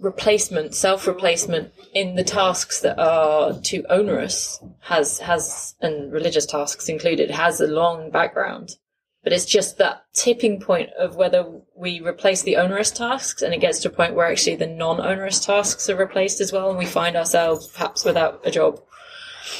replacement, 0.00 0.74
self-replacement 0.74 1.72
in 1.94 2.14
the 2.14 2.24
tasks 2.24 2.80
that 2.80 2.98
are 2.98 3.58
too 3.60 3.84
onerous 3.88 4.60
has 4.80 5.18
has 5.18 5.74
and 5.80 6.12
religious 6.12 6.46
tasks 6.46 6.88
included 6.88 7.30
has 7.30 7.60
a 7.60 7.66
long 7.66 8.10
background. 8.10 8.76
But 9.22 9.32
it's 9.32 9.46
just 9.46 9.78
that 9.78 10.04
tipping 10.12 10.60
point 10.60 10.90
of 10.98 11.16
whether 11.16 11.46
we 11.74 12.00
replace 12.00 12.42
the 12.42 12.56
onerous 12.56 12.90
tasks 12.90 13.40
and 13.40 13.54
it 13.54 13.60
gets 13.60 13.80
to 13.80 13.88
a 13.88 13.92
point 13.92 14.14
where 14.14 14.30
actually 14.30 14.56
the 14.56 14.66
non-onerous 14.66 15.40
tasks 15.40 15.88
are 15.88 15.96
replaced 15.96 16.42
as 16.42 16.52
well 16.52 16.68
and 16.68 16.78
we 16.78 16.84
find 16.84 17.16
ourselves 17.16 17.66
perhaps 17.68 18.04
without 18.04 18.42
a 18.44 18.50
job. 18.50 18.80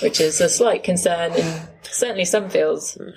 which 0.03 0.21
is 0.21 0.41
a 0.41 0.49
slight 0.49 0.83
concern 0.83 1.33
in 1.35 1.61
certainly 1.83 2.25
some 2.25 2.49
fields. 2.49 2.95
Hmm. 2.95 3.11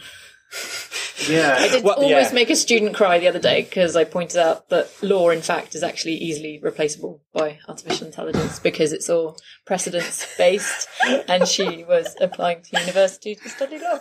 Yeah. 1.27 1.55
I 1.57 1.67
did 1.69 1.83
Well, 1.83 1.95
almost 1.95 2.29
yeah. 2.31 2.35
make 2.35 2.49
a 2.51 2.55
student 2.55 2.93
cry 2.95 3.17
the 3.17 3.27
other 3.27 3.39
day 3.39 3.63
because 3.63 3.95
I 3.95 4.03
pointed 4.03 4.37
out 4.39 4.69
that 4.69 4.89
law, 5.01 5.29
in 5.31 5.41
fact, 5.41 5.73
is 5.73 5.81
actually 5.81 6.13
easily 6.15 6.59
replaceable 6.61 7.21
by 7.33 7.57
artificial 7.67 8.05
intelligence 8.07 8.59
because 8.59 8.93
it's 8.93 9.09
all 9.09 9.35
precedence 9.65 10.27
based, 10.37 10.87
and 11.27 11.47
she 11.47 11.83
was 11.83 12.15
applying 12.21 12.61
to 12.63 12.79
university 12.79 13.33
to 13.35 13.49
study 13.49 13.79
law. 13.79 13.99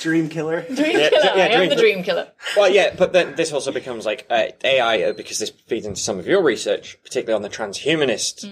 Dream 0.00 0.28
killer. 0.28 0.62
Dream 0.62 0.98
Yeah, 0.98 1.08
killer. 1.10 1.24
yeah, 1.36 1.44
I 1.44 1.62
am 1.62 1.68
the 1.68 1.76
dream 1.76 2.02
killer. 2.04 2.28
Well, 2.56 2.70
yeah, 2.70 2.94
but 2.96 3.12
then 3.12 3.34
this 3.34 3.52
also 3.52 3.72
becomes 3.72 4.06
like 4.06 4.26
uh, 4.30 4.46
AI 4.62 5.02
uh, 5.02 5.12
because 5.12 5.38
this 5.40 5.50
feeds 5.50 5.84
into 5.86 6.00
some 6.00 6.18
of 6.20 6.26
your 6.28 6.42
research, 6.42 6.96
particularly 7.02 7.34
on 7.34 7.42
the 7.42 7.48
transhumanist 7.54 8.48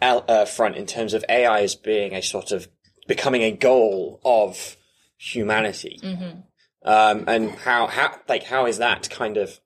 el- 0.00 0.24
uh, 0.26 0.46
front, 0.46 0.76
in 0.76 0.86
terms 0.86 1.12
of 1.12 1.24
AI 1.28 1.60
as 1.60 1.74
being 1.74 2.14
a 2.14 2.22
sort 2.22 2.50
of 2.50 2.68
becoming 3.06 3.42
a 3.42 3.50
goal 3.50 4.20
of 4.24 4.76
humanity, 5.18 6.00
um, 6.84 7.24
and 7.26 7.50
how 7.50 7.86
how 7.86 8.16
like 8.28 8.44
how 8.44 8.66
is 8.66 8.78
that 8.78 9.08
kind 9.10 9.36
of 9.36 9.60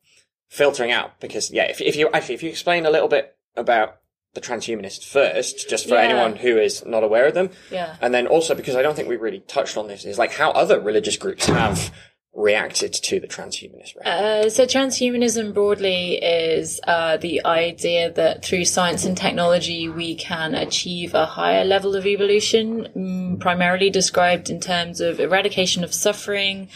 filtering 0.48 0.90
out? 0.92 1.20
Because 1.20 1.50
yeah, 1.50 1.64
if 1.64 1.80
if 1.80 1.96
you 1.96 2.08
actually 2.12 2.34
if 2.34 2.42
you 2.42 2.50
explain 2.50 2.86
a 2.86 2.90
little 2.90 3.08
bit 3.08 3.36
about 3.56 3.96
the 4.34 4.40
transhumanists 4.40 5.04
first, 5.04 5.68
just 5.68 5.88
for 5.88 5.94
Yeah. 5.94 6.00
anyone 6.02 6.34
who 6.36 6.58
is 6.58 6.84
not 6.84 7.04
aware 7.04 7.26
of 7.26 7.34
them, 7.34 7.50
Yeah. 7.70 7.96
and 8.00 8.12
then 8.12 8.26
also 8.26 8.54
because 8.54 8.74
I 8.74 8.82
don't 8.82 8.96
think 8.96 9.08
we 9.08 9.16
really 9.16 9.40
touched 9.40 9.76
on 9.76 9.86
this, 9.86 10.04
is 10.04 10.18
like 10.18 10.32
how 10.32 10.50
other 10.50 10.80
religious 10.80 11.16
groups 11.16 11.46
have 11.46 11.92
reacted 12.34 12.92
to 12.92 13.20
the 13.20 13.28
transhumanist. 13.28 13.96
Uh, 13.98 14.48
so 14.48 14.64
transhumanism 14.66 15.54
broadly 15.54 16.16
is 16.16 16.80
uh, 16.86 17.16
the 17.16 17.44
idea 17.44 18.10
that 18.12 18.44
through 18.44 18.64
science 18.64 19.04
and 19.04 19.16
technology 19.16 19.88
we 19.88 20.14
can 20.14 20.54
achieve 20.54 21.14
a 21.14 21.26
higher 21.26 21.64
level 21.64 21.94
of 21.94 22.06
evolution, 22.06 22.88
mm, 22.96 23.40
primarily 23.40 23.88
described 23.88 24.50
in 24.50 24.60
terms 24.60 25.00
of 25.00 25.20
eradication 25.20 25.84
of 25.84 25.94
suffering, 25.94 26.68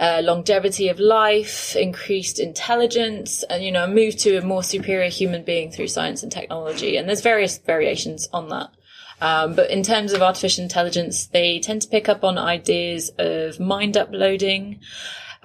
uh, 0.00 0.20
longevity 0.22 0.88
of 0.88 1.00
life, 1.00 1.74
increased 1.76 2.38
intelligence, 2.38 3.42
and 3.44 3.64
you 3.64 3.72
know, 3.72 3.86
move 3.86 4.16
to 4.16 4.36
a 4.36 4.42
more 4.42 4.62
superior 4.62 5.10
human 5.10 5.42
being 5.42 5.70
through 5.70 5.88
science 5.88 6.22
and 6.22 6.30
technology. 6.32 6.96
And 6.96 7.08
there's 7.08 7.20
various 7.20 7.58
variations 7.58 8.28
on 8.32 8.48
that. 8.48 8.70
Um, 9.20 9.54
but 9.54 9.70
in 9.70 9.82
terms 9.82 10.12
of 10.12 10.22
artificial 10.22 10.62
intelligence, 10.62 11.26
they 11.26 11.58
tend 11.58 11.82
to 11.82 11.88
pick 11.88 12.08
up 12.08 12.24
on 12.24 12.38
ideas 12.38 13.10
of 13.18 13.58
mind 13.58 13.96
uploading, 13.96 14.80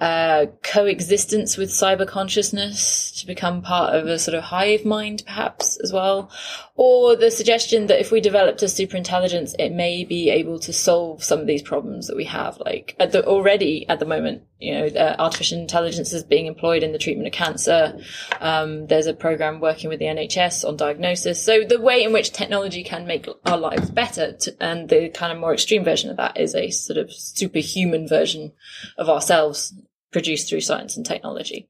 uh, 0.00 0.46
coexistence 0.62 1.56
with 1.56 1.70
cyber 1.70 2.06
consciousness 2.06 3.12
to 3.20 3.26
become 3.26 3.62
part 3.62 3.94
of 3.94 4.06
a 4.06 4.18
sort 4.18 4.36
of 4.36 4.44
hive 4.44 4.84
mind, 4.84 5.22
perhaps 5.26 5.78
as 5.82 5.92
well, 5.92 6.30
or 6.76 7.14
the 7.14 7.30
suggestion 7.30 7.86
that 7.86 8.00
if 8.00 8.10
we 8.10 8.20
developed 8.20 8.62
a 8.62 8.68
super 8.68 8.96
intelligence, 8.96 9.54
it 9.60 9.70
may 9.70 10.04
be 10.04 10.28
able 10.28 10.58
to 10.58 10.72
solve 10.72 11.22
some 11.22 11.38
of 11.38 11.46
these 11.46 11.62
problems 11.62 12.08
that 12.08 12.16
we 12.16 12.24
have. 12.24 12.58
Like 12.58 12.96
at 12.98 13.12
the 13.12 13.24
already 13.24 13.88
at 13.88 14.00
the 14.00 14.06
moment, 14.06 14.42
you 14.58 14.74
know, 14.74 14.86
uh, 14.86 15.14
artificial 15.20 15.60
intelligence 15.60 16.12
is 16.12 16.24
being 16.24 16.46
employed 16.46 16.82
in 16.82 16.90
the 16.90 16.98
treatment 16.98 17.28
of 17.28 17.32
cancer. 17.32 17.96
Um, 18.40 18.88
there's 18.88 19.06
a 19.06 19.14
program 19.14 19.60
working 19.60 19.88
with 19.88 20.00
the 20.00 20.06
NHS 20.06 20.66
on 20.66 20.76
diagnosis. 20.76 21.40
So 21.40 21.62
the 21.62 21.80
way 21.80 22.02
in 22.02 22.12
which 22.12 22.32
technology 22.32 22.82
can 22.82 23.06
make 23.06 23.28
our 23.44 23.58
lives 23.58 23.90
better, 23.90 24.32
to, 24.32 24.56
and 24.60 24.88
the 24.88 25.10
kind 25.10 25.32
of 25.32 25.38
more 25.38 25.52
extreme 25.52 25.84
version 25.84 26.10
of 26.10 26.16
that 26.16 26.40
is 26.40 26.56
a 26.56 26.70
sort 26.70 26.98
of 26.98 27.12
superhuman 27.12 28.08
version 28.08 28.52
of 28.98 29.08
ourselves 29.08 29.74
produced 30.10 30.48
through 30.48 30.62
science 30.62 30.96
and 30.96 31.06
technology. 31.06 31.68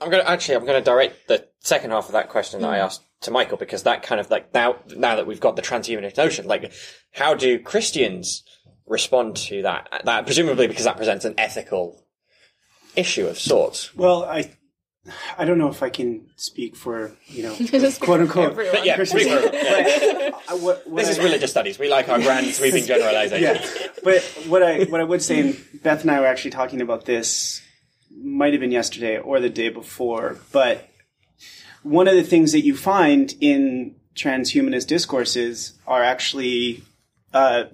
I'm 0.00 0.10
going 0.10 0.22
to 0.22 0.30
actually, 0.30 0.56
I'm 0.56 0.66
going 0.66 0.78
to 0.78 0.84
direct 0.84 1.26
the 1.26 1.48
second 1.60 1.90
half 1.90 2.06
of 2.06 2.12
that 2.12 2.28
question 2.28 2.60
that 2.60 2.70
I 2.70 2.78
asked 2.78 3.02
to 3.22 3.30
Michael 3.30 3.56
because 3.56 3.82
that 3.84 4.02
kind 4.02 4.20
of 4.20 4.30
like 4.30 4.52
now, 4.54 4.76
now 4.96 5.16
that 5.16 5.26
we've 5.26 5.40
got 5.40 5.56
the 5.56 5.62
transhumanist 5.62 6.16
notion, 6.16 6.46
like 6.46 6.72
how 7.12 7.34
do 7.34 7.58
Christians 7.58 8.42
respond 8.86 9.36
to 9.36 9.62
that? 9.62 10.02
That 10.04 10.26
presumably 10.26 10.66
because 10.66 10.84
that 10.84 10.96
presents 10.96 11.24
an 11.24 11.34
ethical 11.38 12.04
issue 12.94 13.26
of 13.26 13.38
sorts. 13.38 13.94
Well, 13.96 14.24
I 14.24 14.52
I 15.38 15.44
don't 15.44 15.58
know 15.58 15.68
if 15.68 15.82
I 15.82 15.88
can 15.90 16.26
speak 16.36 16.76
for 16.76 17.12
you 17.26 17.42
know 17.44 17.54
quote 18.00 18.20
unquote. 18.20 18.56
But 18.56 18.84
yeah, 18.84 18.96
Christians. 18.96 19.24
yeah. 19.26 20.30
I- 20.48 20.54
what- 20.54 20.86
what 20.86 20.96
this 21.00 21.08
is 21.08 21.18
religious 21.18 21.50
studies. 21.50 21.78
We 21.78 21.88
like 21.88 22.08
our 22.08 22.18
grand 22.20 22.46
sweeping 22.54 22.84
generalizations. 22.84 23.74
Yeah, 23.80 23.88
but 24.04 24.22
what 24.46 24.62
I 24.62 24.84
what 24.84 25.00
I 25.00 25.04
would 25.04 25.20
say, 25.22 25.40
and 25.40 25.64
Beth 25.82 26.02
and 26.02 26.10
I 26.10 26.20
were 26.20 26.26
actually 26.26 26.52
talking 26.52 26.80
about 26.80 27.04
this, 27.04 27.60
might 28.16 28.52
have 28.52 28.60
been 28.60 28.70
yesterday 28.70 29.18
or 29.18 29.40
the 29.40 29.50
day 29.50 29.68
before. 29.68 30.38
But 30.52 30.88
one 31.86 32.08
of 32.08 32.14
the 32.14 32.22
things 32.22 32.52
that 32.52 32.64
you 32.64 32.76
find 32.76 33.34
in 33.40 33.94
transhumanist 34.14 34.86
discourses 34.86 35.78
are 35.86 36.02
actually 36.02 36.82
uh, 37.32 37.64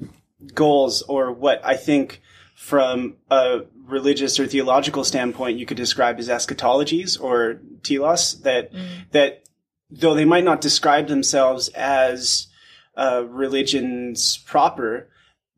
goals, 0.55 1.03
or 1.03 1.33
what 1.33 1.61
I 1.65 1.77
think 1.77 2.21
from 2.55 3.17
a 3.31 3.61
religious 3.87 4.39
or 4.39 4.47
theological 4.47 5.05
standpoint 5.05 5.59
you 5.59 5.67
could 5.67 5.77
describe 5.77 6.19
as 6.19 6.29
eschatologies 6.29 7.21
or 7.21 7.61
telos. 7.83 8.41
That 8.43 8.71
that 9.13 9.45
though 9.91 10.15
they 10.15 10.25
might 10.25 10.45
not 10.45 10.61
describe 10.61 11.09
themselves 11.09 11.69
as 11.69 12.49
uh, 12.97 13.25
religions 13.27 14.39
proper, 14.47 15.09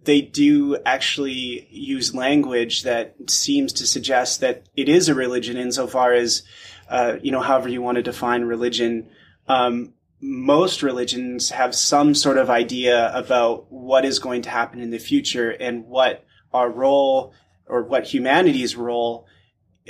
they 0.04 0.20
do 0.20 0.76
actually 0.84 1.66
use 1.70 2.14
language 2.14 2.82
that 2.82 3.14
seems 3.28 3.72
to 3.74 3.86
suggest 3.86 4.40
that 4.40 4.64
it 4.76 4.88
is 4.88 5.08
a 5.08 5.14
religion 5.14 5.56
insofar 5.56 6.12
as, 6.12 6.42
uh, 6.88 7.16
you 7.22 7.30
know, 7.30 7.40
however 7.40 7.68
you 7.68 7.82
want 7.82 7.96
to 7.96 8.02
define 8.02 8.42
religion. 8.42 9.08
Um, 9.48 9.94
most 10.20 10.82
religions 10.82 11.50
have 11.50 11.74
some 11.74 12.14
sort 12.14 12.38
of 12.38 12.48
idea 12.48 13.14
about 13.14 13.70
what 13.70 14.04
is 14.04 14.18
going 14.18 14.42
to 14.42 14.50
happen 14.50 14.80
in 14.80 14.90
the 14.90 14.98
future 14.98 15.50
and 15.50 15.86
what 15.86 16.24
our 16.52 16.70
role 16.70 17.34
or 17.66 17.82
what 17.82 18.04
humanity's 18.04 18.74
role 18.76 19.26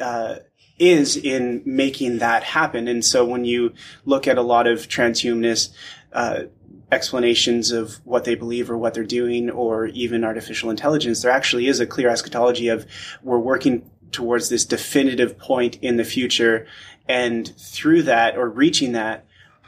uh, 0.00 0.36
is 0.78 1.16
in 1.16 1.62
making 1.64 2.18
that 2.18 2.42
happen. 2.42 2.88
And 2.88 3.04
so 3.04 3.24
when 3.24 3.44
you 3.44 3.74
look 4.04 4.26
at 4.26 4.38
a 4.38 4.42
lot 4.42 4.66
of 4.66 4.88
transhumanist 4.88 5.72
uh, 6.12 6.44
explanations 6.90 7.70
of 7.70 7.94
what 8.04 8.24
they 8.24 8.34
believe 8.34 8.70
or 8.70 8.78
what 8.78 8.94
they're 8.94 9.04
doing, 9.04 9.50
or 9.50 9.86
even 9.86 10.24
artificial 10.24 10.70
intelligence, 10.70 11.22
there 11.22 11.30
actually 11.30 11.66
is 11.66 11.80
a 11.80 11.86
clear 11.86 12.08
eschatology 12.08 12.68
of 12.68 12.86
we're 13.22 13.38
working 13.38 13.90
towards 14.14 14.48
this 14.48 14.64
definitive 14.64 15.38
point 15.38 15.78
in 15.82 15.96
the 15.96 16.04
future. 16.04 16.66
And 17.06 17.54
through 17.58 18.04
that, 18.04 18.38
or 18.38 18.48
reaching 18.48 18.92
that, 18.92 19.26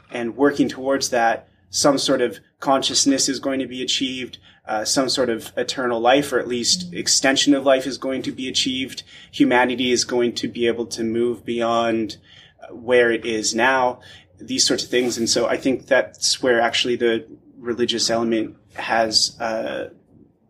and 0.09 0.35
working 0.35 0.69
towards 0.69 1.09
that, 1.09 1.47
some 1.69 1.97
sort 1.97 2.21
of 2.21 2.39
consciousness 2.59 3.29
is 3.29 3.39
going 3.39 3.59
to 3.59 3.67
be 3.67 3.83
achieved. 3.83 4.39
Uh, 4.65 4.83
some 4.83 5.07
sort 5.07 5.29
of 5.29 5.51
eternal 5.55 5.99
life, 5.99 6.33
or 6.33 6.39
at 6.39 6.47
least 6.47 6.93
extension 6.93 7.53
of 7.53 7.65
life, 7.65 7.85
is 7.85 7.97
going 7.97 8.21
to 8.21 8.31
be 8.31 8.49
achieved. 8.49 9.03
Humanity 9.31 9.91
is 9.91 10.03
going 10.03 10.33
to 10.35 10.47
be 10.47 10.67
able 10.67 10.85
to 10.87 11.03
move 11.03 11.45
beyond 11.45 12.17
uh, 12.61 12.73
where 12.73 13.11
it 13.11 13.25
is 13.25 13.53
now. 13.53 13.99
These 14.39 14.65
sorts 14.65 14.83
of 14.83 14.89
things, 14.89 15.17
and 15.17 15.29
so 15.29 15.47
I 15.47 15.57
think 15.57 15.87
that's 15.87 16.41
where 16.43 16.59
actually 16.59 16.95
the 16.95 17.25
religious 17.57 18.09
element 18.09 18.55
has 18.75 19.35
uh, 19.39 19.89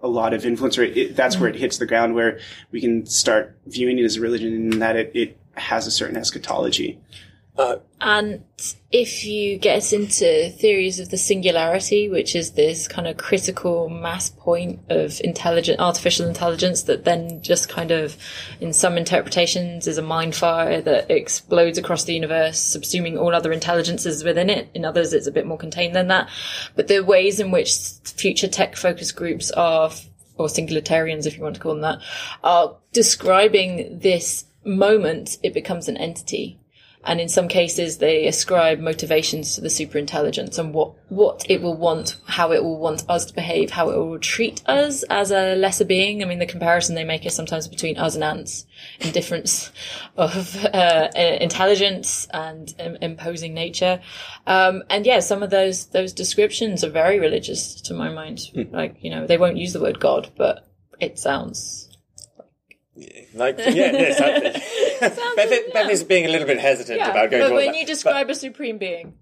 a 0.08 0.10
lot 0.10 0.34
of 0.34 0.46
influence. 0.46 0.78
Or 0.78 0.84
it, 0.84 1.16
that's 1.16 1.38
where 1.38 1.50
it 1.50 1.54
mm-hmm. 1.54 1.62
hits 1.62 1.78
the 1.78 1.86
ground, 1.86 2.16
where 2.16 2.40
we 2.72 2.82
can 2.82 3.06
start 3.06 3.58
viewing 3.68 4.00
it 4.00 4.06
as 4.06 4.18
a 4.18 4.22
religion, 4.22 4.54
in 4.54 4.80
that 4.80 4.96
it, 4.96 5.12
it 5.14 5.38
has 5.54 5.86
a 5.86 5.92
certain 5.92 6.18
eschatology. 6.18 7.00
And 8.00 8.44
if 8.92 9.26
you 9.26 9.58
get 9.58 9.78
us 9.78 9.92
into 9.92 10.52
theories 10.52 11.00
of 11.00 11.10
the 11.10 11.18
singularity, 11.18 12.10
which 12.10 12.36
is 12.36 12.52
this 12.52 12.88
kind 12.88 13.08
of 13.08 13.18
critical 13.18 13.90
mass 13.90 14.30
point 14.30 14.80
of 14.90 15.20
intelligent, 15.22 15.80
artificial 15.80 16.28
intelligence 16.28 16.84
that 16.84 17.04
then 17.04 17.42
just 17.42 17.68
kind 17.68 17.92
of, 17.92 18.16
in 18.62 18.74
some 18.74 18.98
interpretations, 18.98 19.88
is 19.88 19.98
a 19.98 20.04
mind 20.04 20.36
fire 20.36 20.82
that 20.82 21.10
explodes 21.10 21.78
across 21.78 22.04
the 22.04 22.14
universe, 22.14 22.60
subsuming 22.60 23.20
all 23.20 23.34
other 23.34 23.52
intelligences 23.52 24.24
within 24.24 24.50
it. 24.50 24.70
In 24.74 24.86
others, 24.86 25.12
it's 25.14 25.28
a 25.28 25.32
bit 25.32 25.48
more 25.48 25.58
contained 25.58 25.96
than 25.96 26.08
that. 26.10 26.30
But 26.76 26.88
the 26.88 27.04
ways 27.04 27.40
in 27.40 27.50
which 27.50 27.76
future 28.04 28.48
tech 28.48 28.76
focused 28.76 29.16
groups 29.16 29.50
are, 29.52 29.92
or 30.36 30.48
singularitarians, 30.48 31.26
if 31.26 31.36
you 31.36 31.44
want 31.44 31.56
to 31.56 31.62
call 31.62 31.74
them 31.74 31.82
that, 31.82 32.02
are 32.44 32.78
describing 32.94 34.00
this 34.00 34.46
moment, 34.64 35.38
it 35.42 35.54
becomes 35.54 35.88
an 35.88 35.98
entity 35.98 36.60
and 37.06 37.22
in 37.22 37.30
some 37.30 37.48
cases 37.48 38.00
they 38.00 38.28
ascribe 38.28 38.80
motivations 38.80 39.56
to 39.56 39.62
the 39.62 39.68
superintelligence 39.68 40.60
and 40.60 40.74
what 40.74 40.94
what 41.10 41.46
it 41.50 41.62
will 41.62 41.76
want, 41.76 42.18
how 42.26 42.52
it 42.52 42.64
will 42.64 42.80
want 42.80 43.06
us 43.10 43.26
to 43.26 43.34
behave, 43.34 43.72
how 43.72 43.90
it 43.90 43.98
will 43.98 44.20
treat 44.20 44.62
us 44.68 45.04
as 45.04 45.32
a 45.32 45.56
lesser 45.56 45.86
being. 45.86 46.22
I 46.22 46.26
mean, 46.26 46.40
the 46.40 46.46
comparison 46.46 46.96
they 46.96 47.06
make 47.06 47.26
is 47.26 47.34
sometimes 47.34 47.68
between 47.68 47.98
us 47.98 48.16
and 48.16 48.24
ants 48.24 48.66
in 49.00 49.12
difference 49.12 49.72
of 50.18 50.66
uh, 50.66 51.10
intelligence 51.16 52.28
and 52.34 52.74
im- 52.80 52.98
imposing 53.02 53.54
nature. 53.54 54.02
Um, 54.46 54.84
and 54.90 55.06
yeah, 55.06 55.20
some 55.20 55.44
of 55.44 55.50
those 55.50 55.88
those 55.88 56.14
descriptions 56.14 56.84
are 56.84 56.90
very 56.90 57.20
religious 57.20 57.80
to 57.82 57.94
my 57.94 58.10
mind. 58.10 58.42
Like 58.72 58.98
you 59.02 59.12
know, 59.12 59.26
they 59.26 59.38
won't 59.38 59.58
use 59.58 59.74
the 59.74 59.82
word 59.82 60.00
God, 60.00 60.32
but 60.36 60.68
it 61.00 61.20
sounds 61.20 61.87
Like, 63.34 63.58
yeah, 63.60 63.66
yes. 63.92 64.20
I- 65.02 65.10
Beth, 65.36 65.74
Beth 65.74 65.90
is 65.92 66.04
being 66.04 66.26
a 66.26 66.30
little 66.30 66.48
bit 66.48 66.60
hesitant 66.60 67.00
yeah. 67.00 67.12
about 67.12 67.30
going 67.32 67.44
But 67.44 67.54
when 67.54 67.66
that. 67.68 67.76
you 67.76 67.84
But- 67.84 67.88
describe 67.88 68.30
a 68.30 68.36
supreme 68.36 68.78
being. 68.78 69.14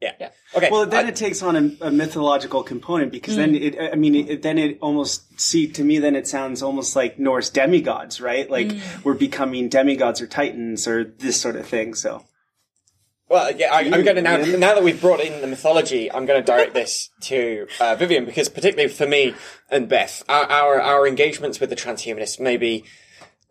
Yeah. 0.00 0.12
Yeah. 0.20 0.28
Okay. 0.54 0.68
Well, 0.70 0.84
then 0.84 1.06
I- 1.06 1.08
it 1.08 1.16
takes 1.16 1.42
on 1.42 1.56
a, 1.56 1.86
a 1.86 1.90
mythological 1.90 2.62
component 2.62 3.10
because 3.12 3.36
then 3.36 3.54
it, 3.54 3.76
I 3.80 3.94
mean, 3.96 4.14
it, 4.14 4.42
then 4.42 4.58
it 4.58 4.78
almost, 4.82 5.40
see, 5.40 5.66
to 5.68 5.82
me, 5.84 5.98
then 5.98 6.14
it 6.14 6.26
sounds 6.26 6.62
almost 6.62 6.94
like 6.94 7.18
Norse 7.18 7.48
demigods, 7.48 8.20
right? 8.20 8.50
Like 8.50 8.72
we're 9.02 9.14
becoming 9.14 9.68
demigods 9.70 10.20
or 10.20 10.26
titans 10.26 10.86
or 10.86 11.04
this 11.04 11.40
sort 11.40 11.56
of 11.56 11.66
thing. 11.66 11.94
So, 11.94 12.22
Well, 13.30 13.56
yeah, 13.56 13.72
I, 13.72 13.80
I'm 13.80 14.04
going 14.04 14.16
to 14.16 14.22
now. 14.22 14.36
Now 14.36 14.74
that 14.74 14.82
we've 14.82 15.00
brought 15.00 15.20
in 15.20 15.40
the 15.40 15.46
mythology, 15.46 16.12
I'm 16.12 16.26
going 16.26 16.42
to 16.42 16.44
direct 16.46 16.74
this 16.80 17.08
to 17.22 17.66
uh, 17.80 17.94
Vivian 17.96 18.26
because, 18.26 18.50
particularly 18.50 18.92
for 18.92 19.06
me 19.06 19.34
and 19.70 19.88
Beth, 19.88 20.22
our, 20.28 20.44
our 20.50 20.80
our 20.82 21.06
engagements 21.08 21.60
with 21.60 21.70
the 21.70 21.76
transhumanists 21.76 22.38
may 22.38 22.58
be 22.58 22.84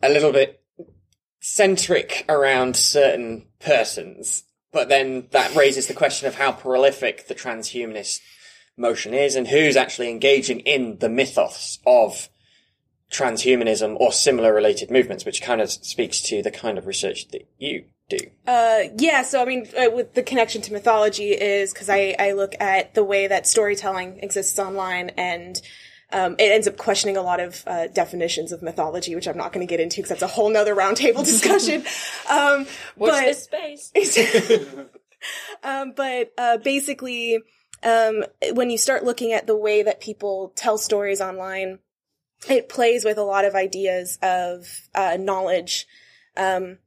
a 0.04 0.12
little 0.12 0.32
bit 0.32 0.62
centric 1.40 2.24
around 2.28 2.76
certain 2.76 3.46
persons, 3.60 4.44
but 4.72 4.88
then 4.88 5.28
that 5.30 5.54
raises 5.54 5.86
the 5.86 5.94
question 5.94 6.28
of 6.28 6.34
how 6.34 6.52
prolific 6.52 7.26
the 7.28 7.34
transhumanist 7.34 8.20
motion 8.76 9.14
is 9.14 9.36
and 9.36 9.48
who's 9.48 9.76
actually 9.76 10.10
engaging 10.10 10.60
in 10.60 10.98
the 10.98 11.08
mythos 11.08 11.78
of 11.86 12.28
transhumanism 13.10 13.96
or 14.00 14.12
similar 14.12 14.52
related 14.52 14.90
movements, 14.90 15.24
which 15.24 15.42
kind 15.42 15.60
of 15.60 15.70
speaks 15.70 16.20
to 16.20 16.42
the 16.42 16.50
kind 16.50 16.78
of 16.78 16.86
research 16.86 17.28
that 17.28 17.46
you 17.58 17.84
do. 18.08 18.18
Uh, 18.46 18.80
yeah, 18.98 19.22
so 19.22 19.40
I 19.40 19.44
mean, 19.44 19.68
uh, 19.76 19.90
with 19.92 20.14
the 20.14 20.22
connection 20.22 20.60
to 20.62 20.72
mythology 20.72 21.30
is 21.30 21.72
because 21.72 21.88
I, 21.88 22.16
I 22.18 22.32
look 22.32 22.54
at 22.60 22.94
the 22.94 23.04
way 23.04 23.26
that 23.28 23.46
storytelling 23.46 24.18
exists 24.20 24.58
online 24.58 25.10
and 25.10 25.60
um, 26.14 26.36
it 26.38 26.52
ends 26.52 26.68
up 26.68 26.76
questioning 26.76 27.16
a 27.16 27.22
lot 27.22 27.40
of 27.40 27.64
uh, 27.66 27.88
definitions 27.88 28.52
of 28.52 28.62
mythology, 28.62 29.16
which 29.16 29.26
I'm 29.26 29.36
not 29.36 29.52
going 29.52 29.66
to 29.66 29.70
get 29.70 29.80
into 29.80 29.96
because 29.96 30.10
that's 30.10 30.22
a 30.22 30.28
whole 30.28 30.48
nother 30.48 30.74
roundtable 30.74 31.24
discussion. 31.24 31.84
um, 32.30 32.66
but, 32.96 33.20
this 33.20 33.42
space. 33.42 33.92
um, 35.64 35.92
but 35.96 36.32
uh, 36.38 36.58
basically, 36.58 37.40
um, 37.82 38.24
when 38.52 38.70
you 38.70 38.78
start 38.78 39.02
looking 39.02 39.32
at 39.32 39.48
the 39.48 39.56
way 39.56 39.82
that 39.82 40.00
people 40.00 40.52
tell 40.54 40.78
stories 40.78 41.20
online, 41.20 41.80
it 42.48 42.68
plays 42.68 43.04
with 43.04 43.18
a 43.18 43.24
lot 43.24 43.44
of 43.44 43.56
ideas 43.56 44.16
of 44.22 44.68
uh, 44.94 45.16
knowledge. 45.18 45.84
Um, 46.36 46.78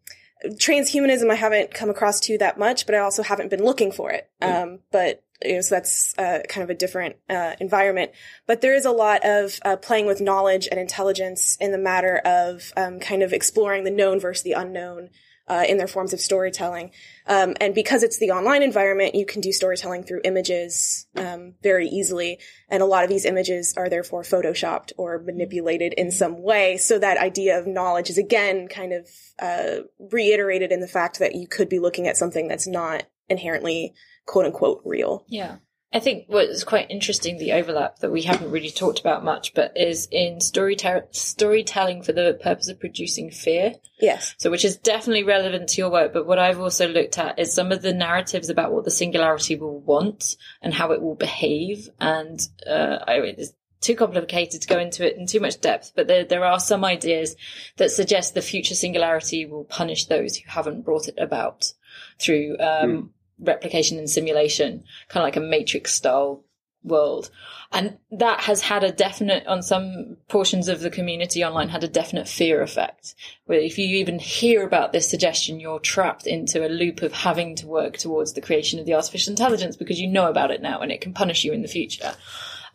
transhumanism, 0.45 1.29
I 1.29 1.35
haven't 1.35 1.73
come 1.73 1.89
across 1.89 2.21
too 2.21 2.37
that 2.37 2.57
much, 2.57 2.85
but 2.85 2.95
I 2.95 2.99
also 2.99 3.23
haven't 3.23 3.49
been 3.49 3.63
looking 3.63 3.91
for 3.91 4.09
it. 4.09 4.29
Um, 4.41 4.79
but 4.89 5.23
you 5.43 5.55
know, 5.55 5.61
so 5.61 5.75
that's 5.75 6.17
uh, 6.17 6.39
kind 6.49 6.63
of 6.63 6.69
a 6.69 6.75
different 6.75 7.15
uh, 7.29 7.53
environment. 7.59 8.11
But 8.47 8.61
there 8.61 8.75
is 8.75 8.85
a 8.85 8.91
lot 8.91 9.23
of 9.23 9.59
uh, 9.63 9.77
playing 9.77 10.07
with 10.07 10.21
knowledge 10.21 10.67
and 10.69 10.79
intelligence 10.79 11.57
in 11.59 11.71
the 11.71 11.77
matter 11.77 12.17
of 12.25 12.71
um, 12.75 12.99
kind 12.99 13.23
of 13.23 13.33
exploring 13.33 13.83
the 13.83 13.91
known 13.91 14.19
versus 14.19 14.43
the 14.43 14.53
unknown 14.53 15.09
uh, 15.47 15.63
in 15.67 15.77
their 15.77 15.87
forms 15.87 16.13
of 16.13 16.19
storytelling. 16.19 16.91
Um, 17.25 17.55
and 17.61 17.73
because 17.73 18.03
it's 18.03 18.17
the 18.17 18.31
online 18.31 18.63
environment, 18.63 19.15
you 19.15 19.25
can 19.25 19.41
do 19.41 19.51
storytelling 19.51 20.03
through 20.03 20.21
images 20.25 21.07
um, 21.15 21.53
very 21.63 21.87
easily. 21.87 22.39
And 22.69 22.83
a 22.83 22.85
lot 22.85 23.03
of 23.03 23.09
these 23.09 23.25
images 23.25 23.73
are 23.77 23.89
therefore 23.89 24.23
photoshopped 24.23 24.91
or 24.97 25.19
manipulated 25.19 25.93
in 25.93 26.11
some 26.11 26.43
way. 26.43 26.77
So 26.77 26.99
that 26.99 27.17
idea 27.17 27.57
of 27.57 27.67
knowledge 27.67 28.09
is 28.09 28.17
again 28.17 28.67
kind 28.67 28.91
of 28.91 29.09
uh, 29.39 29.83
reiterated 30.11 30.71
in 30.71 30.81
the 30.81 30.87
fact 30.87 31.19
that 31.19 31.35
you 31.35 31.47
could 31.47 31.69
be 31.69 31.79
looking 31.79 32.07
at 32.07 32.17
something 32.17 32.47
that's 32.47 32.67
not 32.67 33.03
inherently 33.29 33.93
quote 34.27 34.45
unquote 34.45 34.81
real. 34.85 35.25
Yeah. 35.27 35.57
I 35.93 35.99
think 35.99 36.25
what's 36.27 36.65
quite 36.65 36.91
interesting, 36.91 37.37
the 37.37 37.53
overlap 37.53 37.99
that 37.99 38.11
we 38.11 38.23
haven't 38.23 38.51
really 38.51 38.69
talked 38.69 38.99
about 38.99 39.23
much, 39.23 39.53
but 39.53 39.71
is 39.77 40.07
in 40.11 40.39
storyte- 40.39 41.15
storytelling 41.15 42.03
for 42.03 42.11
the 42.11 42.37
purpose 42.43 42.67
of 42.67 42.79
producing 42.79 43.31
fear. 43.31 43.73
Yes. 43.99 44.35
So, 44.37 44.51
which 44.51 44.65
is 44.65 44.75
definitely 44.75 45.23
relevant 45.23 45.69
to 45.69 45.81
your 45.81 45.89
work. 45.89 46.11
But 46.11 46.27
what 46.27 46.39
I've 46.39 46.59
also 46.59 46.89
looked 46.89 47.17
at 47.17 47.39
is 47.39 47.53
some 47.53 47.71
of 47.71 47.81
the 47.81 47.93
narratives 47.93 48.49
about 48.49 48.73
what 48.73 48.83
the 48.83 48.91
singularity 48.91 49.55
will 49.55 49.79
want 49.79 50.35
and 50.61 50.73
how 50.73 50.91
it 50.91 51.01
will 51.01 51.15
behave. 51.15 51.89
And 52.01 52.45
uh, 52.69 52.99
I, 53.07 53.13
it's 53.21 53.53
too 53.79 53.95
complicated 53.95 54.61
to 54.61 54.67
go 54.67 54.79
into 54.79 55.07
it 55.07 55.15
in 55.15 55.25
too 55.25 55.39
much 55.39 55.61
depth. 55.61 55.93
But 55.95 56.07
there, 56.07 56.25
there 56.25 56.43
are 56.43 56.59
some 56.59 56.83
ideas 56.83 57.37
that 57.77 57.91
suggest 57.91 58.33
the 58.33 58.41
future 58.41 58.75
singularity 58.75 59.45
will 59.45 59.63
punish 59.63 60.07
those 60.07 60.35
who 60.35 60.49
haven't 60.49 60.83
brought 60.83 61.07
it 61.07 61.17
about 61.17 61.71
through 62.19 62.57
um, 62.59 63.13
replication 63.39 63.97
and 63.97 64.09
simulation, 64.09 64.83
kind 65.09 65.21
of 65.21 65.27
like 65.27 65.35
a 65.35 65.41
matrix 65.41 65.93
style 65.93 66.43
world. 66.83 67.29
And 67.71 67.97
that 68.11 68.41
has 68.41 68.61
had 68.61 68.83
a 68.83 68.91
definite, 68.91 69.45
on 69.45 69.61
some 69.61 70.17
portions 70.29 70.69
of 70.69 70.79
the 70.79 70.89
community 70.89 71.43
online, 71.43 71.69
had 71.69 71.83
a 71.83 71.87
definite 71.87 72.27
fear 72.27 72.61
effect. 72.61 73.13
Where 73.45 73.59
if 73.59 73.77
you 73.77 73.97
even 73.97 74.19
hear 74.19 74.65
about 74.65 74.93
this 74.93 75.09
suggestion, 75.09 75.59
you're 75.59 75.79
trapped 75.79 76.25
into 76.25 76.65
a 76.65 76.69
loop 76.69 77.01
of 77.01 77.11
having 77.11 77.55
to 77.57 77.67
work 77.67 77.97
towards 77.97 78.33
the 78.33 78.41
creation 78.41 78.79
of 78.79 78.85
the 78.85 78.93
artificial 78.93 79.31
intelligence 79.31 79.75
because 79.75 79.99
you 79.99 80.07
know 80.07 80.29
about 80.29 80.51
it 80.51 80.61
now 80.61 80.79
and 80.79 80.91
it 80.91 81.01
can 81.01 81.13
punish 81.13 81.43
you 81.43 81.51
in 81.51 81.61
the 81.61 81.67
future. 81.67 82.13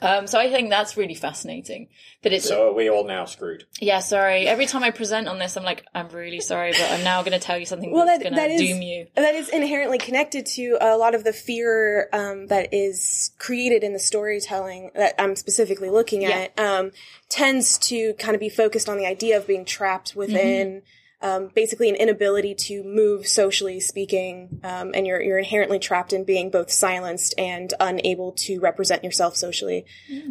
Um, 0.02 0.26
so 0.26 0.38
I 0.38 0.50
think 0.50 0.68
that's 0.68 0.96
really 0.96 1.14
fascinating. 1.14 1.88
That 2.22 2.32
it's 2.32 2.48
So 2.48 2.70
are 2.70 2.74
we 2.74 2.90
all 2.90 3.04
now 3.04 3.24
screwed? 3.24 3.64
yeah. 3.80 4.00
Sorry. 4.00 4.46
Every 4.46 4.66
time 4.66 4.82
I 4.82 4.90
present 4.90 5.28
on 5.28 5.38
this, 5.38 5.56
I'm 5.56 5.64
like, 5.64 5.84
I'm 5.94 6.08
really 6.08 6.40
sorry, 6.40 6.72
but 6.72 6.90
I'm 6.90 7.04
now 7.04 7.22
going 7.22 7.32
to 7.32 7.44
tell 7.44 7.56
you 7.58 7.66
something 7.66 7.92
Well, 7.92 8.06
that's 8.06 8.22
that, 8.22 8.34
going 8.34 8.48
to 8.48 8.54
is 8.54 8.60
doom 8.60 8.82
you. 8.82 9.06
that 9.14 9.34
is 9.34 9.48
inherently 9.48 9.98
connected 9.98 10.46
to 10.46 10.76
a 10.80 10.96
lot 10.96 11.14
of 11.14 11.24
the 11.24 11.32
fear 11.32 12.08
um, 12.12 12.48
that 12.48 12.74
is 12.74 13.30
created 13.38 13.82
in 13.84 13.92
the 13.92 13.98
storytelling 13.98 14.90
that 14.94 15.14
I'm 15.20 15.36
specifically 15.36 15.88
looking 15.90 16.24
at. 16.24 16.58
Um, 16.58 16.90
tends 17.28 17.78
to 17.78 18.12
kind 18.14 18.34
of 18.34 18.40
be 18.40 18.48
focused 18.48 18.88
on 18.88 18.98
the 18.98 19.06
idea 19.06 19.36
of 19.38 19.46
being 19.46 19.64
trapped 19.64 20.14
within. 20.14 20.82
Um, 21.22 21.50
basically, 21.54 21.88
an 21.88 21.94
inability 21.94 22.54
to 22.66 22.82
move 22.82 23.28
socially 23.28 23.78
speaking, 23.80 24.60
um, 24.64 24.90
and 24.94 25.06
you're 25.06 25.22
you're 25.22 25.38
inherently 25.38 25.78
trapped 25.78 26.12
in 26.12 26.24
being 26.24 26.50
both 26.50 26.70
silenced 26.70 27.34
and 27.38 27.72
unable 27.78 28.32
to 28.32 28.58
represent 28.58 29.04
yourself 29.04 29.36
socially, 29.36 29.86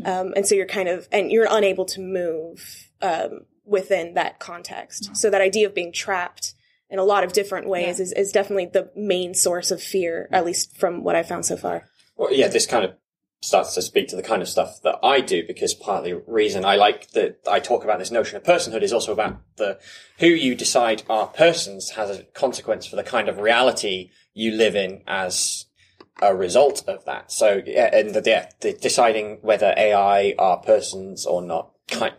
um, 0.06 0.34
and 0.36 0.46
so 0.46 0.54
you're 0.54 0.66
kind 0.66 0.90
of 0.90 1.08
and 1.12 1.32
you're 1.32 1.48
unable 1.50 1.86
to 1.86 2.02
move 2.02 2.90
um, 3.02 3.46
within 3.66 4.16
that 4.16 4.40
context. 4.40 5.16
So 5.16 5.30
that 5.30 5.42
idea 5.42 5.68
of 5.68 5.74
being 5.74 5.94
trapped 5.94 6.54
in 6.90 7.00
a 7.00 7.04
lot 7.04 7.24
of 7.24 7.32
different 7.32 7.70
ways 7.70 8.02
is, 8.02 8.12
is 8.12 8.34
definitely 8.34 8.66
the 8.66 8.92
main 8.96 9.34
source 9.34 9.72
of 9.72 9.82
fear, 9.82 10.28
at 10.32 10.46
least 10.46 10.78
from 10.78 11.04
what 11.04 11.16
I've 11.16 11.28
found 11.28 11.46
so 11.46 11.56
far. 11.56 11.86
Well, 12.18 12.34
yeah, 12.34 12.50
this 12.50 12.66
kind 12.66 12.84
of 12.84 12.96
starts 13.42 13.74
to 13.74 13.82
speak 13.82 14.08
to 14.08 14.16
the 14.16 14.22
kind 14.24 14.42
of 14.42 14.48
stuff 14.48 14.82
that 14.84 15.00
I 15.02 15.20
do 15.20 15.46
because 15.46 15.74
part 15.74 16.00
of 16.00 16.04
the 16.06 16.24
reason 16.32 16.64
I 16.64 16.76
like 16.76 17.12
that 17.12 17.40
I 17.50 17.60
talk 17.60 17.84
about 17.84 17.98
this 17.98 18.12
notion 18.12 18.38
of 18.38 18.44
personhood 18.44 18.84
is 18.84 18.94
also 18.94 19.12
about 19.12 19.42
the 19.58 19.80
who 20.20 20.28
you 20.28 20.54
decide 20.54 21.04
are 21.10 21.28
persons 21.28 21.92
has 21.92 22.10
a 22.12 22.24
consequence 22.24 22.86
for 22.86 22.96
the 22.96 23.04
kind 23.04 23.28
of 23.28 23.40
reality 23.40 24.12
you 24.34 24.52
live 24.52 24.76
in 24.76 25.02
as 25.08 25.66
a 26.22 26.36
result 26.36 26.84
of 26.88 27.04
that. 27.06 27.32
So, 27.32 27.64
yeah, 27.66 27.90
and 27.96 28.14
the, 28.14 28.22
the 28.62 28.74
deciding 28.74 29.40
whether 29.42 29.74
AI 29.76 30.36
are 30.38 30.58
persons 30.58 31.26
or 31.26 31.42
not 31.42 31.72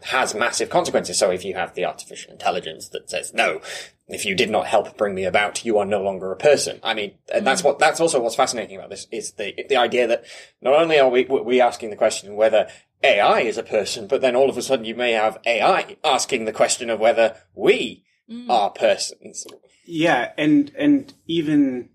has 0.03 0.35
massive 0.35 0.71
consequences. 0.71 1.19
So 1.19 1.31
if 1.31 1.45
you 1.45 1.55
have 1.55 1.75
the 1.75 1.85
artificial 1.85 2.33
intelligence 2.33 2.89
that 2.91 3.11
says, 3.11 3.33
no, 3.35 3.61
if 4.09 4.25
you 4.25 4.35
did 4.35 4.51
not 4.51 4.67
help 4.67 4.97
bring 4.97 5.15
me 5.15 5.25
about, 5.25 5.65
you 5.65 5.79
are 5.79 5.85
no 5.85 6.03
longer 6.03 6.33
a 6.33 6.37
person. 6.37 6.81
I 6.83 6.95
mean, 6.95 7.15
and 7.33 7.47
that's 7.47 7.63
mm. 7.63 7.67
what, 7.67 7.79
that's 7.79 8.01
also 8.01 8.21
what's 8.21 8.37
fascinating 8.37 8.77
about 8.77 8.91
this 8.91 9.07
is 9.11 9.33
the, 9.33 9.55
the 9.69 9.77
idea 9.77 10.07
that 10.07 10.25
not 10.61 10.75
only 10.75 10.99
are 10.99 11.09
we, 11.09 11.25
we 11.25 11.61
asking 11.61 11.91
the 11.91 11.97
question 11.97 12.37
whether 12.37 12.69
AI 13.03 13.41
is 13.41 13.59
a 13.59 13.63
person, 13.63 14.07
but 14.07 14.21
then 14.21 14.37
all 14.37 14.51
of 14.51 14.57
a 14.57 14.63
sudden 14.63 14.85
you 14.85 14.95
may 14.95 15.13
have 15.13 15.39
AI 15.47 15.97
asking 16.05 16.45
the 16.45 16.53
question 16.53 16.91
of 16.91 17.01
whether 17.01 17.37
we 17.55 18.05
mm. 18.31 18.49
are 18.49 18.71
persons. 18.71 19.47
Yeah, 19.85 20.31
and 20.39 20.73
and 20.79 21.13
even 21.27 21.91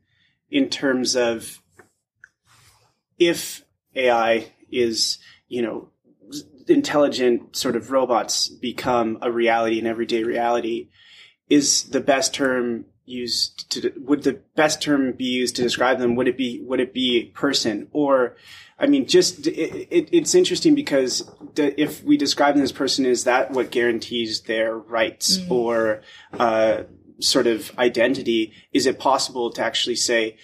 in 0.49 0.69
terms 0.69 1.15
of 1.15 1.61
if 3.17 3.63
AI 3.95 4.51
is, 4.71 5.19
you 5.47 5.61
know, 5.61 5.89
intelligent 6.67 7.55
sort 7.55 7.75
of 7.75 7.91
robots 7.91 8.49
become 8.49 9.17
a 9.21 9.31
reality, 9.31 9.79
an 9.79 9.87
everyday 9.87 10.23
reality, 10.23 10.89
is 11.49 11.83
the 11.83 12.01
best 12.01 12.33
term 12.33 12.85
used 13.05 13.69
to 13.71 13.93
would 13.97 14.23
the 14.23 14.41
best 14.55 14.81
term 14.81 15.13
be 15.13 15.25
used 15.25 15.55
to 15.55 15.61
describe 15.61 15.97
them? 15.99 16.15
Would 16.15 16.27
it 16.27 16.37
be 16.37 16.61
would 16.61 16.79
it 16.79 16.93
be 16.93 17.31
person 17.33 17.87
or 17.91 18.35
I 18.79 18.87
mean, 18.87 19.07
just 19.07 19.47
it, 19.47 19.87
it, 19.89 20.09
it's 20.11 20.35
interesting 20.35 20.75
because 20.75 21.29
the, 21.55 21.79
if 21.81 22.03
we 22.03 22.15
describe 22.15 22.55
them 22.55 22.63
as 22.63 22.71
person, 22.71 23.05
is 23.05 23.23
that 23.23 23.51
what 23.51 23.71
guarantees 23.71 24.41
their 24.41 24.77
rights 24.77 25.39
or 25.49 26.01
uh, 26.33 26.83
sort 27.19 27.47
of 27.47 27.71
identity? 27.79 28.53
Is 28.73 28.85
it 28.85 28.99
possible 28.99 29.49
to 29.51 29.63
actually 29.63 29.95
say, 29.95 30.37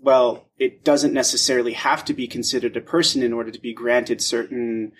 well, 0.00 0.48
it 0.58 0.82
doesn't 0.84 1.12
necessarily 1.12 1.74
have 1.74 2.04
to 2.06 2.14
be 2.14 2.26
considered 2.26 2.76
a 2.76 2.80
person 2.80 3.22
in 3.22 3.34
order 3.34 3.50
to 3.50 3.60
be 3.60 3.74
granted 3.74 4.22
certain 4.22 4.92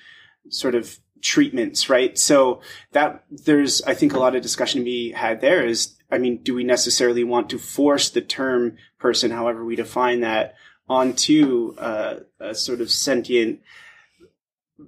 sort 0.48 0.74
of 0.74 0.98
treatments, 1.22 1.88
right? 1.88 2.18
So 2.18 2.60
that 2.92 3.24
there's, 3.30 3.82
I 3.82 3.94
think, 3.94 4.12
a 4.12 4.18
lot 4.18 4.36
of 4.36 4.42
discussion 4.42 4.80
to 4.80 4.84
be 4.84 5.12
had 5.12 5.40
there. 5.40 5.66
Is 5.66 5.96
I 6.10 6.18
mean, 6.18 6.38
do 6.38 6.54
we 6.54 6.64
necessarily 6.64 7.24
want 7.24 7.50
to 7.50 7.58
force 7.58 8.10
the 8.10 8.20
term 8.20 8.76
person, 8.98 9.30
however 9.30 9.64
we 9.64 9.76
define 9.76 10.20
that? 10.20 10.54
onto 10.88 11.74
uh, 11.78 12.20
a 12.40 12.54
sort 12.54 12.80
of 12.80 12.90
sentient 12.90 13.60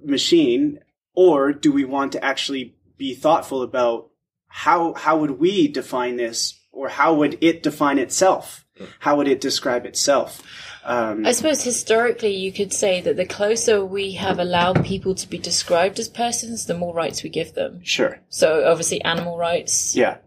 machine, 0.03 0.79
or 1.13 1.51
do 1.53 1.71
we 1.71 1.85
want 1.85 2.11
to 2.11 2.23
actually 2.23 2.75
be 2.97 3.15
thoughtful 3.15 3.61
about 3.61 4.09
how 4.47 4.93
how 4.93 5.17
would 5.17 5.31
we 5.31 5.67
define 5.67 6.17
this, 6.17 6.59
or 6.71 6.89
how 6.89 7.13
would 7.15 7.37
it 7.41 7.63
define 7.63 7.99
itself? 7.99 8.65
How 8.99 9.17
would 9.17 9.27
it 9.27 9.41
describe 9.41 9.85
itself? 9.85 10.41
Um, 10.83 11.25
I 11.25 11.33
suppose 11.33 11.63
historically 11.63 12.33
you 12.33 12.53
could 12.53 12.71
say 12.71 13.01
that 13.01 13.17
the 13.17 13.25
closer 13.25 13.83
we 13.83 14.13
have 14.13 14.39
allowed 14.39 14.85
people 14.85 15.15
to 15.15 15.27
be 15.27 15.37
described 15.37 15.99
as 15.99 16.07
persons, 16.07 16.65
the 16.65 16.77
more 16.77 16.93
rights 16.93 17.23
we 17.23 17.29
give 17.29 17.55
them. 17.55 17.81
sure. 17.83 18.21
So 18.29 18.65
obviously 18.65 19.01
animal 19.03 19.37
rights. 19.37 19.95
Yeah. 19.97 20.17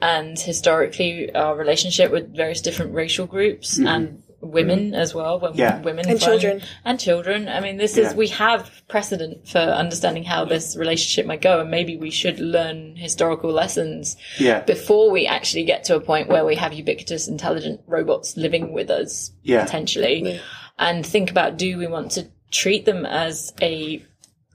And 0.00 0.38
historically 0.38 1.34
our 1.34 1.54
relationship 1.54 2.10
with 2.10 2.34
various 2.34 2.62
different 2.62 2.94
racial 2.94 3.26
groups 3.26 3.78
and 3.78 4.22
women 4.40 4.94
as 4.94 5.14
well. 5.14 5.40
When 5.40 5.50
Mm-hmm. 5.52 5.60
Yeah. 5.60 5.80
women 5.82 6.08
And 6.08 6.20
find- 6.20 6.40
children. 6.40 6.62
And 6.84 7.00
children. 7.00 7.48
I 7.48 7.60
mean, 7.60 7.76
this 7.76 7.96
Yeah. 7.96 8.08
is, 8.08 8.14
we 8.14 8.28
have 8.28 8.70
precedent 8.88 9.48
for 9.48 9.58
understanding 9.58 10.24
how 10.24 10.44
this 10.44 10.76
relationship 10.76 11.26
might 11.26 11.40
go 11.40 11.60
and 11.60 11.70
maybe 11.70 11.96
we 11.96 12.10
should 12.10 12.38
learn 12.38 12.94
historical 12.96 13.50
lessons 13.50 14.16
Yeah. 14.38 14.60
before 14.60 15.10
we 15.10 15.26
actually 15.26 15.64
get 15.64 15.84
to 15.84 15.96
a 15.96 16.00
point 16.00 16.28
where 16.28 16.44
we 16.44 16.54
have 16.54 16.72
ubiquitous 16.72 17.26
intelligent 17.28 17.80
robots 17.86 18.36
living 18.36 18.72
with 18.72 18.90
us 18.90 19.32
Yeah. 19.42 19.64
potentially 19.64 20.40
and 20.78 21.04
think 21.04 21.30
about 21.30 21.56
do 21.56 21.76
we 21.76 21.86
want 21.88 22.12
to 22.12 22.26
treat 22.52 22.84
them 22.84 23.04
as 23.04 23.52
a 23.60 24.00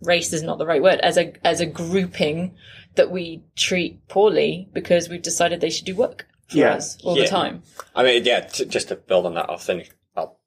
race 0.02 0.34
is 0.34 0.41
not 0.43 0.58
the 0.58 0.65
right 0.65 0.82
word 0.82 1.00
as 1.02 1.17
a 1.17 1.34
as 1.46 1.60
a 1.62 1.65
grouping 1.65 2.54
that 2.96 3.12
we 3.12 3.41
treat 3.56 4.08
poorly 4.08 4.67
because 4.74 5.10
we've 5.10 5.22
decided 5.22 5.60
they 5.62 5.69
should 5.69 5.86
do 5.86 5.96
work 5.96 6.26
for 6.54 6.60
Yeah. 6.60 6.76
us 6.76 6.98
all 7.04 7.18
Yeah. 7.18 7.24
the 7.24 7.30
time 7.30 7.63
I 7.96 8.04
mean, 8.04 8.24
yeah, 8.26 8.42
t- 8.42 8.66
just 8.66 8.88
to 8.88 8.96
build 8.96 9.26
on 9.26 9.34
that, 9.36 9.50
I'll 9.50 9.58
finish. 9.58 9.89
I'll 10.16 10.39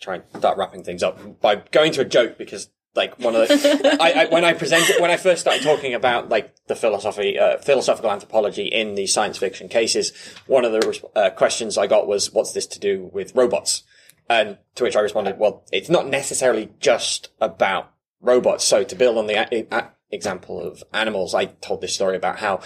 try 0.00 0.16
and 0.16 0.24
start 0.36 0.56
wrapping 0.58 0.84
things 0.84 1.02
up 1.02 1.40
by 1.40 1.56
going 1.56 1.90
to 1.92 2.00
a 2.02 2.04
joke 2.04 2.36
because, 2.38 2.68
like, 2.94 3.18
one 3.18 3.34
of 3.34 3.48
the 3.48 3.98
I, 4.00 4.22
I, 4.22 4.24
when 4.26 4.44
I 4.44 4.52
presented 4.52 5.00
when 5.00 5.10
I 5.10 5.16
first 5.16 5.40
started 5.40 5.62
talking 5.62 5.94
about 5.94 6.28
like 6.28 6.54
the 6.66 6.76
philosophy, 6.76 7.38
uh, 7.38 7.58
philosophical 7.58 8.10
anthropology 8.10 8.66
in 8.66 8.94
the 8.94 9.06
science 9.06 9.38
fiction 9.38 9.68
cases, 9.68 10.12
one 10.46 10.64
of 10.64 10.72
the 10.72 11.08
uh, 11.16 11.30
questions 11.30 11.76
I 11.78 11.86
got 11.86 12.06
was, 12.06 12.32
"What's 12.32 12.52
this 12.52 12.66
to 12.68 12.78
do 12.78 13.10
with 13.12 13.34
robots?" 13.34 13.82
And 14.28 14.58
to 14.76 14.84
which 14.84 14.96
I 14.96 15.00
responded, 15.00 15.38
"Well, 15.38 15.64
it's 15.72 15.88
not 15.90 16.06
necessarily 16.08 16.70
just 16.80 17.30
about 17.40 17.90
robots." 18.20 18.64
So 18.64 18.82
to 18.84 18.94
build 18.96 19.18
on 19.18 19.26
the 19.26 19.34
a- 19.52 19.66
a- 19.76 19.90
example 20.10 20.60
of 20.60 20.82
animals, 20.92 21.34
I 21.34 21.46
told 21.46 21.80
this 21.80 21.94
story 21.94 22.16
about 22.16 22.38
how 22.38 22.60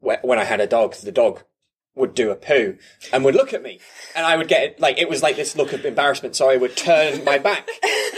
wh- 0.00 0.22
when 0.24 0.38
I 0.38 0.44
had 0.44 0.60
a 0.60 0.66
dog, 0.66 0.94
the 0.96 1.12
dog 1.12 1.42
would 1.94 2.14
do 2.14 2.30
a 2.30 2.36
poo 2.36 2.76
and 3.12 3.24
would 3.24 3.34
look 3.34 3.52
at 3.52 3.62
me. 3.62 3.80
And 4.16 4.26
I 4.26 4.36
would 4.36 4.48
get 4.48 4.80
like 4.80 4.98
it 4.98 5.08
was 5.08 5.22
like 5.22 5.36
this 5.36 5.56
look 5.56 5.72
of 5.72 5.84
embarrassment. 5.84 6.36
So 6.36 6.50
I 6.50 6.56
would 6.56 6.76
turn 6.76 7.24
my 7.24 7.38
back 7.38 7.68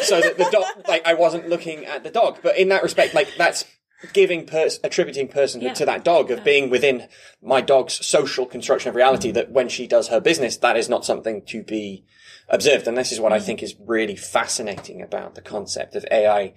so 0.03 0.21
that 0.21 0.39
the 0.39 0.49
dog 0.51 0.89
like 0.89 1.07
I 1.07 1.15
wasn't 1.15 1.49
looking 1.49 1.85
at 1.85 2.03
the 2.03 2.11
dog. 2.11 2.39
But 2.43 2.57
in 2.57 2.69
that 2.71 2.83
respect 2.83 3.15
like 3.15 3.29
that's 3.37 3.65
giving 4.13 4.47
pers- 4.47 4.79
attributing 4.85 5.29
personhood 5.29 5.63
Yeah. 5.63 5.75
to 5.75 5.87
that 5.87 6.05
dog 6.05 6.31
of 6.31 6.45
being 6.45 6.71
within 6.71 7.09
my 7.43 7.61
dog's 7.61 8.07
social 8.07 8.47
construction 8.47 8.91
of 8.91 8.95
reality 8.95 9.31
that 9.33 9.51
when 9.51 9.69
she 9.69 9.87
does 9.87 10.09
her 10.09 10.21
business 10.21 10.57
that 10.59 10.77
is 10.77 10.89
not 10.89 11.05
something 11.05 11.43
to 11.47 11.63
be 11.63 12.05
observed. 12.49 12.87
And 12.87 12.97
this 12.97 13.13
is 13.13 13.21
what 13.21 13.33
I 13.33 13.39
mm. 13.39 13.43
think 13.43 13.63
is 13.63 13.75
really 13.79 14.17
fascinating 14.17 15.03
about 15.03 15.35
the 15.35 15.41
concept 15.43 15.97
of 15.97 16.07
AI 16.11 16.55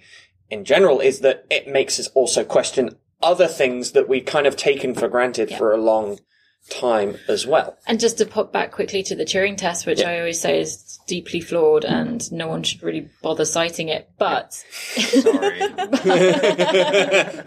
in 0.48 0.64
general 0.64 1.00
is 1.00 1.20
that 1.20 1.44
it 1.50 1.68
makes 1.68 1.98
us 1.98 2.08
also 2.08 2.44
question 2.44 2.96
other 3.22 3.46
things 3.46 3.92
that 3.92 4.08
we've 4.08 4.24
kind 4.24 4.46
of 4.46 4.56
taken 4.56 4.94
for 4.94 5.08
granted 5.08 5.50
for 5.50 5.72
a 5.72 5.76
long 5.76 6.18
time 6.68 7.16
as 7.28 7.46
well. 7.46 7.76
and 7.86 7.98
just 7.98 8.18
to 8.18 8.26
pop 8.26 8.52
back 8.52 8.70
quickly 8.70 9.02
to 9.02 9.16
the 9.16 9.24
Turing 9.24 9.56
test 9.56 9.86
which 9.86 10.02
I 10.02 10.18
always 10.18 10.40
say 10.40 10.60
is 10.60 10.98
deeply 11.08 11.40
flawed 11.40 11.84
and 11.84 12.30
no 12.30 12.46
one 12.46 12.62
should 12.62 12.82
really 12.82 13.08
bother 13.22 13.44
citing 13.44 13.88
it 13.88 14.08
but 14.18 14.52
Sorry. 14.54 15.58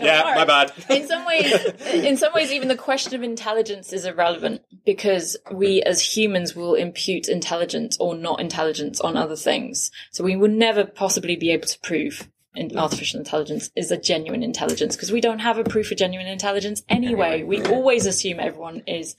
Yeah, 0.04 0.34
my 0.36 0.46
bad. 0.46 0.74
in 0.90 1.08
some 1.08 1.26
ways 1.26 1.54
in 1.94 2.18
some 2.18 2.34
ways 2.34 2.52
even 2.52 2.68
the 2.68 2.76
question 2.76 3.16
of 3.16 3.24
intelligence 3.24 3.94
is 3.94 4.06
irrelevant 4.06 4.62
because 4.86 5.38
we 5.52 5.82
as 5.84 6.02
humans 6.02 6.56
will 6.56 6.74
impute 6.76 7.28
intelligence 7.30 7.96
or 8.00 8.16
not 8.16 8.40
intelligence 8.42 9.00
on 9.00 9.16
other 9.16 9.36
things 9.38 9.90
so 10.12 10.24
we 10.24 10.36
will 10.36 10.50
never 10.50 10.84
possibly 10.84 11.36
be 11.36 11.52
able 11.52 11.68
to 11.68 11.80
prove 11.80 12.28
in 12.56 12.78
artificial 12.78 13.20
intelligence 13.20 13.72
is 13.76 13.92
a 13.92 13.98
genuine 13.98 14.44
intelligence 14.44 14.96
because 14.96 15.12
we 15.12 15.22
don't 15.22 15.40
have 15.40 15.58
a 15.58 15.64
proof 15.64 15.92
of 15.92 15.98
genuine 15.98 16.28
intelligence 16.28 16.84
anyway. 16.90 17.44
We 17.44 17.62
always 17.64 18.06
assume 18.06 18.40
everyone 18.40 18.84
is 18.88 19.16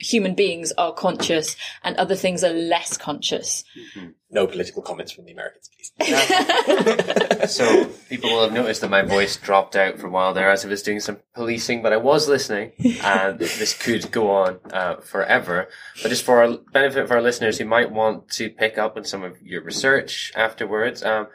human 0.00 0.34
beings 0.34 0.72
are 0.78 0.92
conscious 0.92 1.56
and 1.84 1.96
other 1.96 2.16
things 2.16 2.42
are 2.42 2.52
less 2.52 2.96
conscious. 2.96 3.64
No 4.30 4.46
political 4.46 4.82
comments 4.82 5.12
from 5.12 5.26
the 5.26 5.32
Americans, 5.32 5.70
please. 5.76 7.50
so 7.50 7.84
people 8.08 8.30
will 8.30 8.44
have 8.44 8.52
noticed 8.52 8.80
that 8.80 8.90
my 8.90 9.02
voice 9.02 9.36
dropped 9.36 9.76
out 9.76 9.98
for 9.98 10.06
a 10.06 10.10
while 10.10 10.32
there 10.32 10.50
as 10.50 10.64
I 10.64 10.68
was 10.68 10.82
doing 10.82 11.00
some 11.00 11.18
policing, 11.34 11.82
but 11.82 11.92
I 11.92 11.98
was 11.98 12.28
listening, 12.28 12.72
and 13.02 13.38
this 13.38 13.76
could 13.76 14.10
go 14.10 14.30
on 14.30 14.60
uh, 14.72 14.96
forever. 14.96 15.68
But 16.02 16.08
just 16.08 16.24
for 16.24 16.42
our 16.42 16.56
benefit 16.72 17.04
of 17.04 17.10
our 17.10 17.20
listeners 17.20 17.58
who 17.58 17.66
might 17.66 17.92
want 17.92 18.30
to 18.30 18.48
pick 18.48 18.78
up 18.78 18.96
on 18.96 19.04
some 19.04 19.22
of 19.22 19.40
your 19.42 19.62
research 19.62 20.32
afterwards, 20.34 21.02
um, 21.02 21.26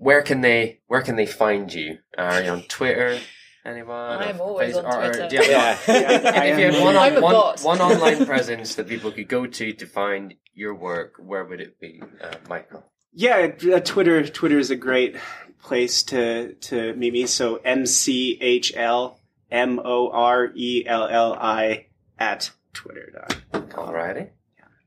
where 0.00 0.22
can 0.22 0.40
they 0.40 0.80
where 0.86 1.02
can 1.02 1.16
they 1.16 1.26
find 1.26 1.72
you? 1.72 1.98
Are 2.16 2.42
you 2.42 2.50
on 2.50 2.62
Twitter? 2.62 3.18
Anyone? 3.64 4.22
I'm 4.22 4.40
always 4.40 4.74
on 4.76 4.84
Face- 4.84 4.94
or- 4.94 5.12
Twitter. 5.12 5.28
do 5.28 5.36
you 5.36 5.42
have- 5.58 5.84
I 5.88 6.46
if 6.46 6.58
you 6.58 6.64
am- 6.66 6.72
had 6.74 6.82
one, 6.82 6.96
I'm 6.96 7.12
on, 7.12 7.18
a 7.18 7.20
one, 7.20 7.34
bot. 7.34 7.60
one 7.60 7.80
online 7.90 8.24
presence 8.24 8.74
that 8.76 8.88
people 8.88 9.12
could 9.12 9.28
go 9.28 9.46
to 9.46 9.72
to 9.74 9.86
find 9.86 10.34
your 10.54 10.74
work, 10.74 11.14
where 11.18 11.44
would 11.44 11.60
it 11.60 11.78
be, 11.78 12.02
uh, 12.22 12.34
Michael? 12.48 12.82
Yeah, 13.12 13.48
uh, 13.74 13.80
Twitter. 13.80 14.26
Twitter 14.26 14.58
is 14.58 14.70
a 14.70 14.76
great 14.76 15.16
place 15.62 16.02
to 16.04 16.54
to 16.54 16.94
meet 16.94 17.12
me. 17.12 17.26
So 17.26 17.56
M 17.56 17.84
C 17.84 18.38
H 18.40 18.72
L 18.76 19.20
M 19.50 19.78
O 19.84 20.08
R 20.10 20.50
E 20.54 20.84
L 20.86 21.06
L 21.08 21.34
I 21.38 21.86
at 22.18 22.50
Twitter. 22.72 23.26
Alrighty. 23.52 24.30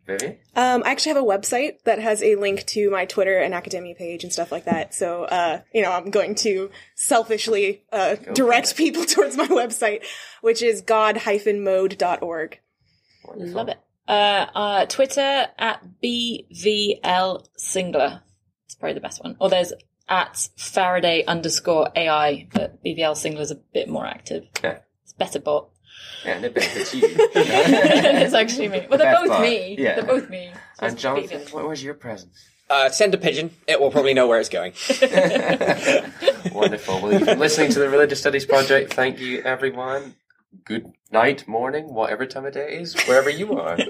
Vivian? 0.06 0.38
Um, 0.56 0.84
I 0.86 0.92
actually 0.92 1.14
have 1.14 1.24
a 1.24 1.26
website 1.26 1.84
that 1.86 2.00
has 2.00 2.22
a 2.22 2.36
link 2.36 2.66
to 2.68 2.90
my 2.90 3.06
Twitter 3.06 3.40
and 3.40 3.54
academia 3.54 3.96
page 3.96 4.24
and 4.24 4.34
stuff 4.34 4.52
like 4.52 4.66
that. 4.66 4.94
So, 4.94 5.24
uh, 5.24 5.62
you 5.74 5.82
know, 5.82 5.92
I'm 5.92 6.10
going 6.10 6.36
to 6.36 6.72
selfishly 6.96 7.84
uh, 7.92 8.16
direct 8.34 8.76
people 8.76 9.06
towards 9.06 9.38
my 9.38 9.48
website, 9.48 10.04
which 10.42 10.62
is 10.62 10.82
god-mode.org. 10.82 12.60
Love 13.36 13.70
it. 13.70 13.80
Uh, 14.08 14.46
uh, 14.54 14.86
Twitter 14.88 15.48
at 15.58 15.82
BVL 16.04 17.48
Singler. 17.58 18.22
It's 18.66 18.76
probably 18.76 18.96
the 18.96 19.00
best 19.00 19.24
one. 19.24 19.38
Or 19.40 19.50
there's 19.50 19.72
at 20.10 20.50
Faraday 20.58 21.24
underscore 21.26 21.90
AI, 21.96 22.48
but 22.54 22.84
BVL 22.84 23.14
Singler 23.14 23.40
is 23.40 23.52
a 23.52 23.56
bit 23.56 23.88
more 23.88 24.06
active. 24.06 24.46
Yeah. 24.62 24.80
It's 25.04 25.14
better 25.14 25.40
bot. 25.40 25.70
Yeah, 26.26 26.32
and 26.36 26.46
it 26.46 26.54
benefits 26.54 26.94
you. 26.94 27.02
it's 27.06 28.34
actually 28.34 28.70
me. 28.70 28.88
Well, 28.90 28.98
they're 28.98 29.16
both 29.16 29.28
bot. 29.30 29.42
me. 29.42 29.76
Yeah. 29.78 29.96
They're 29.96 30.06
both 30.06 30.30
me. 30.30 30.52
So 30.80 30.86
and 30.86 30.94
it's 30.94 31.02
Jonathan, 31.02 31.42
what 31.52 31.68
was 31.68 31.84
your 31.84 31.94
presence? 31.94 32.46
Uh, 32.70 32.90
send 32.90 33.14
a 33.14 33.18
pigeon. 33.18 33.52
It 33.68 33.80
will 33.80 33.92
probably 33.92 34.14
know 34.14 34.28
where 34.28 34.40
it's 34.40 34.50
going. 34.50 34.74
Wonderful. 36.54 37.02
Well, 37.02 37.14
you've 37.14 37.26
been 37.26 37.40
listening 37.40 37.72
to 37.72 37.80
the 37.80 37.90
Religious 37.90 38.20
Studies 38.20 38.46
Project. 38.46 38.94
Thank 38.94 39.20
you, 39.20 39.42
everyone. 39.42 40.16
Good 40.66 40.92
night, 41.12 41.48
morning, 41.48 41.94
whatever 41.94 42.26
time 42.26 42.46
of 42.46 42.54
day 42.54 42.76
it 42.76 42.82
is, 42.82 42.96
wherever 43.04 43.30
you 43.30 43.60
are. 43.60 43.78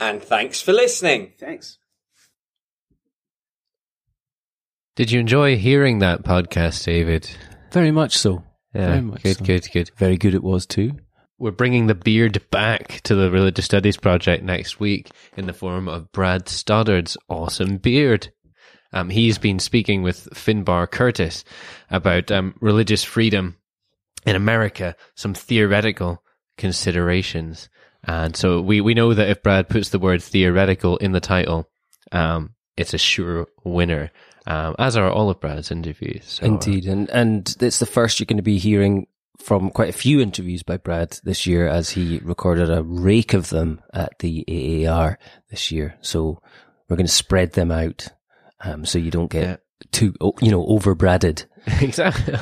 And 0.00 0.22
thanks 0.22 0.60
for 0.60 0.72
listening. 0.72 1.34
Thanks. 1.38 1.78
Did 4.96 5.10
you 5.10 5.20
enjoy 5.20 5.56
hearing 5.56 6.00
that 6.00 6.24
podcast, 6.24 6.84
David? 6.84 7.30
Very 7.72 7.90
much 7.90 8.16
so. 8.18 8.42
Yeah, 8.74 8.88
Very 8.88 9.00
much 9.02 9.22
good, 9.22 9.36
so. 9.36 9.44
good, 9.44 9.68
good. 9.72 9.90
Very 9.96 10.16
good 10.16 10.34
it 10.34 10.42
was 10.42 10.66
too. 10.66 10.96
We're 11.38 11.50
bringing 11.50 11.86
the 11.86 11.94
beard 11.94 12.42
back 12.50 13.00
to 13.02 13.14
the 13.14 13.30
Religious 13.30 13.64
Studies 13.64 13.96
Project 13.96 14.44
next 14.44 14.78
week 14.80 15.10
in 15.36 15.46
the 15.46 15.52
form 15.52 15.88
of 15.88 16.10
Brad 16.12 16.48
Stoddard's 16.48 17.16
awesome 17.28 17.76
beard. 17.78 18.32
Um, 18.92 19.10
he's 19.10 19.38
been 19.38 19.58
speaking 19.58 20.02
with 20.02 20.28
Finbarr 20.34 20.88
Curtis 20.88 21.44
about 21.90 22.30
um, 22.30 22.54
religious 22.60 23.02
freedom 23.02 23.56
in 24.24 24.36
America, 24.36 24.94
some 25.16 25.34
theoretical 25.34 26.22
considerations. 26.56 27.68
And 28.04 28.36
so 28.36 28.60
we, 28.60 28.80
we 28.80 28.94
know 28.94 29.12
that 29.12 29.28
if 29.28 29.42
Brad 29.42 29.68
puts 29.68 29.88
the 29.88 29.98
word 29.98 30.22
theoretical 30.22 30.96
in 30.98 31.12
the 31.12 31.20
title, 31.20 31.68
um, 32.12 32.54
it's 32.76 32.94
a 32.94 32.98
sure 32.98 33.48
winner, 33.64 34.10
um, 34.46 34.74
as 34.78 34.96
are 34.96 35.10
all 35.10 35.30
of 35.30 35.40
Brad's 35.40 35.70
interviews. 35.70 36.24
So, 36.24 36.44
uh, 36.44 36.48
Indeed, 36.48 36.86
and 36.86 37.08
and 37.10 37.56
it's 37.60 37.78
the 37.78 37.86
first 37.86 38.18
you're 38.20 38.26
going 38.26 38.36
to 38.38 38.42
be 38.42 38.58
hearing 38.58 39.06
from 39.38 39.70
quite 39.70 39.88
a 39.88 39.92
few 39.92 40.20
interviews 40.20 40.62
by 40.62 40.76
Brad 40.76 41.18
this 41.24 41.46
year, 41.46 41.66
as 41.66 41.90
he 41.90 42.18
recorded 42.22 42.70
a 42.70 42.82
rake 42.82 43.34
of 43.34 43.48
them 43.50 43.80
at 43.92 44.18
the 44.20 44.86
AAR 44.86 45.18
this 45.50 45.70
year. 45.72 45.96
So 46.00 46.40
we're 46.88 46.96
going 46.96 47.06
to 47.06 47.12
spread 47.12 47.52
them 47.52 47.70
out, 47.72 48.08
um, 48.60 48.84
so 48.86 48.98
you 48.98 49.10
don't 49.10 49.30
get 49.30 49.42
Yeah. 49.44 49.56
too 49.92 50.14
you 50.40 50.50
know 50.50 50.64
over 50.66 50.94
Bradded. 50.94 51.44
exactly. 51.80 52.34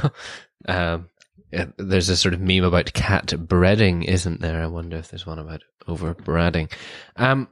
um, 0.68 1.08
yeah, 1.52 1.66
there's 1.76 2.08
a 2.08 2.16
sort 2.16 2.34
of 2.34 2.40
meme 2.40 2.64
about 2.64 2.92
cat 2.94 3.26
breading, 3.28 4.04
isn't 4.04 4.40
there? 4.40 4.62
I 4.62 4.66
wonder 4.66 4.96
if 4.96 5.08
there's 5.08 5.26
one 5.26 5.38
about 5.38 5.62
overbreading. 5.86 6.70
Um, 7.16 7.48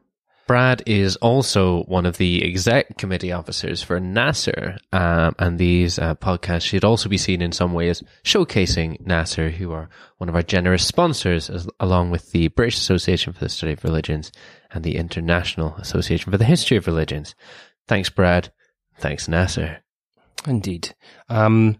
Brad 0.51 0.83
is 0.85 1.15
also 1.15 1.85
one 1.85 2.07
of 2.07 2.17
the 2.17 2.45
exec 2.45 2.99
committee 2.99 3.31
officers 3.31 3.85
for 3.85 4.01
NAASR, 4.01 4.79
um, 4.93 5.33
and 5.39 5.61
these 5.61 5.97
uh, 5.97 6.17
podcasts 6.17 6.63
should 6.63 6.83
also 6.83 7.09
be 7.09 7.19
seen 7.19 7.41
in 7.41 7.53
some 7.53 7.73
ways 7.73 8.03
showcasing 8.25 9.01
NAASR, 9.07 9.53
who 9.53 9.71
are 9.71 9.89
one 10.19 10.29
of 10.29 10.35
our 10.35 10.43
generous 10.43 10.85
sponsors, 10.85 11.51
as, 11.51 11.69
along 11.79 12.11
with 12.11 12.33
the 12.33 12.49
British 12.49 12.79
Association 12.79 13.33
for 13.33 13.39
the 13.39 13.49
Study 13.49 13.75
of 13.75 13.85
Religions 13.85 14.33
and 14.73 14.83
the 14.83 14.97
International 14.97 15.77
Association 15.77 16.33
for 16.33 16.39
the 16.39 16.45
History 16.45 16.77
of 16.77 16.89
Religions. 16.89 17.37
Thanks, 17.87 18.11
Brad. 18.11 18.53
Thanks, 18.99 19.29
NAASR. 19.29 19.79
Indeed. 20.49 20.97
Um, 21.29 21.79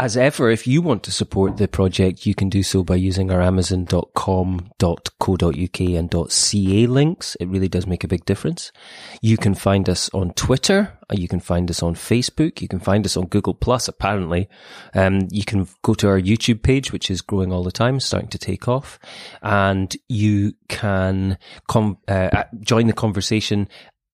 as 0.00 0.16
ever, 0.16 0.50
if 0.50 0.66
you 0.66 0.80
want 0.80 1.02
to 1.02 1.12
support 1.12 1.58
the 1.58 1.68
project, 1.68 2.24
you 2.24 2.34
can 2.34 2.48
do 2.48 2.62
so 2.62 2.82
by 2.82 2.94
using 2.94 3.30
our 3.30 3.42
amazon.com.co.uk 3.42 5.80
and 5.80 6.30
.ca 6.30 6.86
links. 6.86 7.36
It 7.38 7.48
really 7.48 7.68
does 7.68 7.86
make 7.86 8.02
a 8.02 8.08
big 8.08 8.24
difference. 8.24 8.72
You 9.20 9.36
can 9.36 9.54
find 9.54 9.90
us 9.90 10.08
on 10.14 10.32
Twitter. 10.32 10.96
You 11.12 11.28
can 11.28 11.40
find 11.40 11.70
us 11.70 11.82
on 11.82 11.96
Facebook. 11.96 12.62
You 12.62 12.68
can 12.68 12.80
find 12.80 13.04
us 13.04 13.14
on 13.14 13.26
Google 13.26 13.52
Plus, 13.52 13.88
apparently. 13.88 14.48
Um, 14.94 15.28
you 15.30 15.44
can 15.44 15.68
go 15.82 15.92
to 15.92 16.08
our 16.08 16.18
YouTube 16.18 16.62
page, 16.62 16.92
which 16.92 17.10
is 17.10 17.20
growing 17.20 17.52
all 17.52 17.62
the 17.62 17.70
time, 17.70 18.00
starting 18.00 18.30
to 18.30 18.38
take 18.38 18.68
off. 18.68 18.98
And 19.42 19.94
you 20.08 20.54
can 20.70 21.36
com- 21.68 21.98
uh, 22.08 22.44
join 22.60 22.86
the 22.86 22.94
conversation 22.94 23.68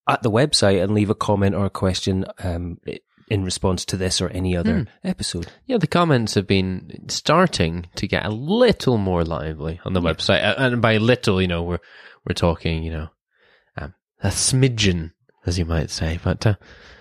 at 0.08 0.24
the 0.24 0.32
website 0.32 0.82
and 0.82 0.94
leave 0.94 1.10
a 1.10 1.14
comment 1.14 1.54
or 1.54 1.66
a 1.66 1.70
question 1.70 2.24
um, 2.42 2.80
in 3.28 3.44
response 3.44 3.84
to 3.86 3.96
this 3.96 4.20
or 4.20 4.28
any 4.28 4.56
other 4.56 4.86
episode. 5.04 5.50
Yeah, 5.66 5.78
the 5.78 5.86
comments 5.86 6.34
have 6.34 6.46
been 6.46 7.06
starting 7.08 7.86
to 7.96 8.06
get 8.06 8.24
a 8.24 8.30
little 8.30 8.98
more 8.98 9.24
lively 9.24 9.80
on 9.84 9.92
the 9.92 10.00
website, 10.00 10.54
and 10.56 10.80
by 10.80 10.98
little, 10.98 11.40
you 11.40 11.48
know, 11.48 11.62
we're 11.62 11.80
we're 12.26 12.34
talking, 12.34 12.82
you 12.82 12.92
know, 12.92 13.08
um, 13.76 13.94
a 14.22 14.28
smidgen, 14.28 15.12
as 15.44 15.58
you 15.58 15.64
might 15.64 15.90
say. 15.90 16.18
But 16.22 16.46
uh, 16.46 16.54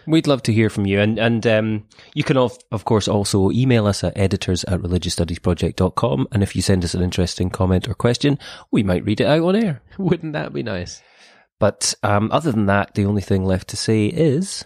We'd 0.07 0.27
love 0.27 0.43
to 0.43 0.53
hear 0.53 0.69
from 0.69 0.85
you. 0.85 0.99
And, 0.99 1.17
and 1.17 1.45
um, 1.47 1.87
you 2.13 2.23
can, 2.23 2.37
of, 2.37 2.57
of 2.71 2.85
course, 2.85 3.07
also 3.07 3.51
email 3.51 3.87
us 3.87 4.03
at 4.03 4.17
editors 4.17 4.63
at 4.65 4.79
religiousstudiesproject.com. 4.79 6.27
And 6.31 6.43
if 6.43 6.55
you 6.55 6.61
send 6.61 6.83
us 6.83 6.93
an 6.93 7.01
interesting 7.01 7.49
comment 7.49 7.87
or 7.87 7.93
question, 7.93 8.37
we 8.71 8.83
might 8.83 9.03
read 9.05 9.21
it 9.21 9.27
out 9.27 9.43
on 9.43 9.55
air. 9.55 9.81
wouldn't 9.97 10.33
that 10.33 10.53
be 10.53 10.63
nice? 10.63 11.01
But 11.59 11.95
um, 12.03 12.29
other 12.31 12.51
than 12.51 12.65
that, 12.67 12.93
the 12.93 13.05
only 13.05 13.21
thing 13.21 13.45
left 13.45 13.69
to 13.69 13.77
say 13.77 14.05
is. 14.07 14.65